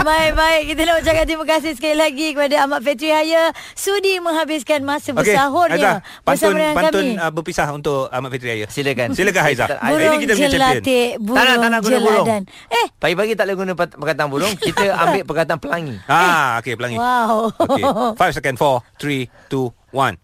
Baik-baik. 0.00 0.62
Kita 0.66 0.80
nak 0.82 0.96
ucapkan 0.98 1.24
terima 1.24 1.46
kasih 1.46 1.72
sekali 1.74 1.92
lagi 1.94 2.26
kepada 2.30 2.56
Ahmad 2.60 2.80
Fetri 2.82 3.08
Haya. 3.08 3.44
Sudi 3.72 4.16
menghabiskan 4.18 4.80
masa 4.82 5.10
Okey, 5.10 5.16
bersahurnya 5.26 5.76
Haizah, 5.96 5.96
bersama 6.22 6.28
pantun, 6.28 6.52
dengan 6.54 6.74
pantun 6.74 7.04
kami. 7.06 7.16
uh, 7.18 7.30
berpisah 7.30 7.68
untuk 7.70 8.00
Ahmad 8.06 8.30
Fitri 8.30 8.48
Raya. 8.50 8.66
Silakan. 8.66 9.08
Silakan 9.10 9.28
Haizah. 9.36 9.68
Kita- 9.68 9.78
Ini 9.86 10.16
kita 10.18 10.32
punya 10.32 10.48
champion. 10.50 10.82
Tak 10.82 10.90
nak, 11.06 11.20
burung 11.20 11.38
tak 11.54 11.70
nak 11.70 11.80
guna 11.80 11.96
burung. 12.00 12.26
Eh, 12.66 12.86
Pagi-pagi 12.96 13.32
tak 13.32 13.44
boleh 13.44 13.56
guna 13.56 13.72
pat- 13.72 13.94
perkataan 13.94 14.28
burung. 14.28 14.54
Kita 14.56 14.82
ambil 15.02 15.22
perkataan 15.22 15.58
pelangi. 15.58 15.96
Ah, 16.04 16.58
okey 16.58 16.74
pelangi. 16.74 16.96
wow. 16.96 17.46
Okey. 17.54 17.84
5 18.16 18.18
second 18.32 18.56
4 18.56 18.82
3 18.96 19.30
2 19.46 19.70
1. 19.94 20.18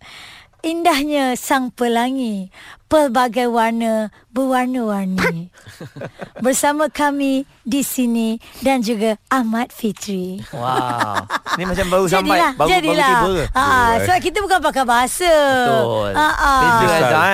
Indahnya 0.63 1.25
sang 1.37 1.71
pelangi, 1.71 2.51
pelbagai 2.87 3.47
warna 3.47 4.09
berwarna-warni. 4.31 5.49
Bersama 6.45 6.87
kami 6.87 7.43
di 7.63 7.81
sini 7.81 8.29
dan 8.61 8.79
juga 8.79 9.17
Ahmad 9.27 9.71
Fitri. 9.71 10.39
Wow. 10.51 11.25
Ni 11.57 11.65
macam 11.71 11.87
baru 11.89 12.05
sampai. 12.07 12.37
Jadilah, 12.37 12.53
Baru, 12.55 12.69
jadilah. 12.69 13.15
baru 13.19 13.33
tiba. 13.43 13.45
Ha, 13.53 13.67
sebab 14.03 14.19
kita 14.21 14.39
bukan 14.39 14.59
pakar 14.61 14.85
bahasa. 14.85 15.33
Betul. 15.67 16.11
Ha, 16.13 16.29
ha. 16.31 16.55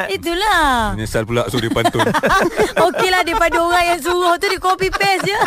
Itulah. 0.09 0.65
Menyesal 0.95 1.23
pula 1.23 1.43
suri 1.47 1.69
pantun. 1.69 2.07
Okeylah 2.87 3.23
daripada 3.23 3.57
orang 3.59 3.85
yang 3.88 4.01
suruh 4.01 4.35
tu 4.37 4.47
dia 4.47 4.59
copy 4.59 4.88
paste 4.88 5.27
je. 5.27 5.38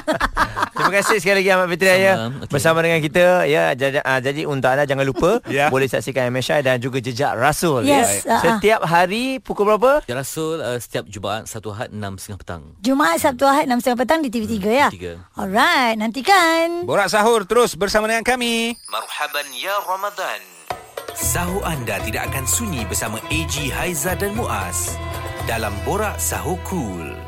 Terima 0.75 0.91
kasih 0.93 1.17
sekali 1.17 1.39
lagi 1.39 1.49
Ahmad 1.49 1.67
Fitri 1.69 1.87
Sama, 1.87 2.03
okey. 2.35 2.51
bersama 2.51 2.77
dengan 2.79 2.99
kita 2.99 3.25
ya 3.45 3.71
jadi, 3.71 3.99
uh, 4.01 4.19
jadi 4.19 4.41
untuk 4.43 4.67
anda 4.67 4.83
jangan 4.83 5.05
lupa 5.05 5.39
Ya. 5.47 5.71
boleh 5.71 5.87
saksikan 5.87 6.27
MSI 6.27 6.59
dan 6.61 6.77
juga 6.77 6.99
Jejak 6.99 7.31
Rasul 7.33 7.87
Yes, 7.87 8.21
ya. 8.21 8.29
ah. 8.29 8.41
Setiap 8.43 8.83
hari 8.83 9.39
pukul 9.39 9.65
berapa? 9.65 9.94
Ya 10.03 10.15
Rasul 10.19 10.59
uh, 10.59 10.75
setiap 10.75 11.07
Jumaat 11.07 11.47
satu 11.47 11.71
Ahad 11.71 11.95
6.30 11.95 12.41
petang. 12.41 12.63
Jumaat, 12.83 13.23
Sabtu, 13.23 13.47
Ahad 13.47 13.71
6.30 13.71 13.95
petang 13.95 14.19
di 14.19 14.29
TV3 14.33 14.55
ya. 14.67 14.89
TV3. 14.91 15.05
Alright, 15.39 15.95
nantikan. 15.95 16.83
Borak 16.83 17.07
sahur 17.07 17.47
terus 17.47 17.79
bersama 17.79 18.11
dengan 18.11 18.27
kami. 18.27 18.75
Marhaban 18.91 19.47
ya 19.55 19.75
Ramadan. 19.87 20.41
Sahur 21.15 21.63
anda 21.63 21.95
tidak 22.03 22.27
akan 22.27 22.43
sunyi 22.43 22.83
bersama 22.83 23.23
AG 23.31 23.71
Haiza 23.71 24.19
dan 24.19 24.35
Muaz 24.35 24.99
dalam 25.47 25.71
Borak 25.87 26.19
Sahur 26.19 26.59
Cool. 26.67 27.24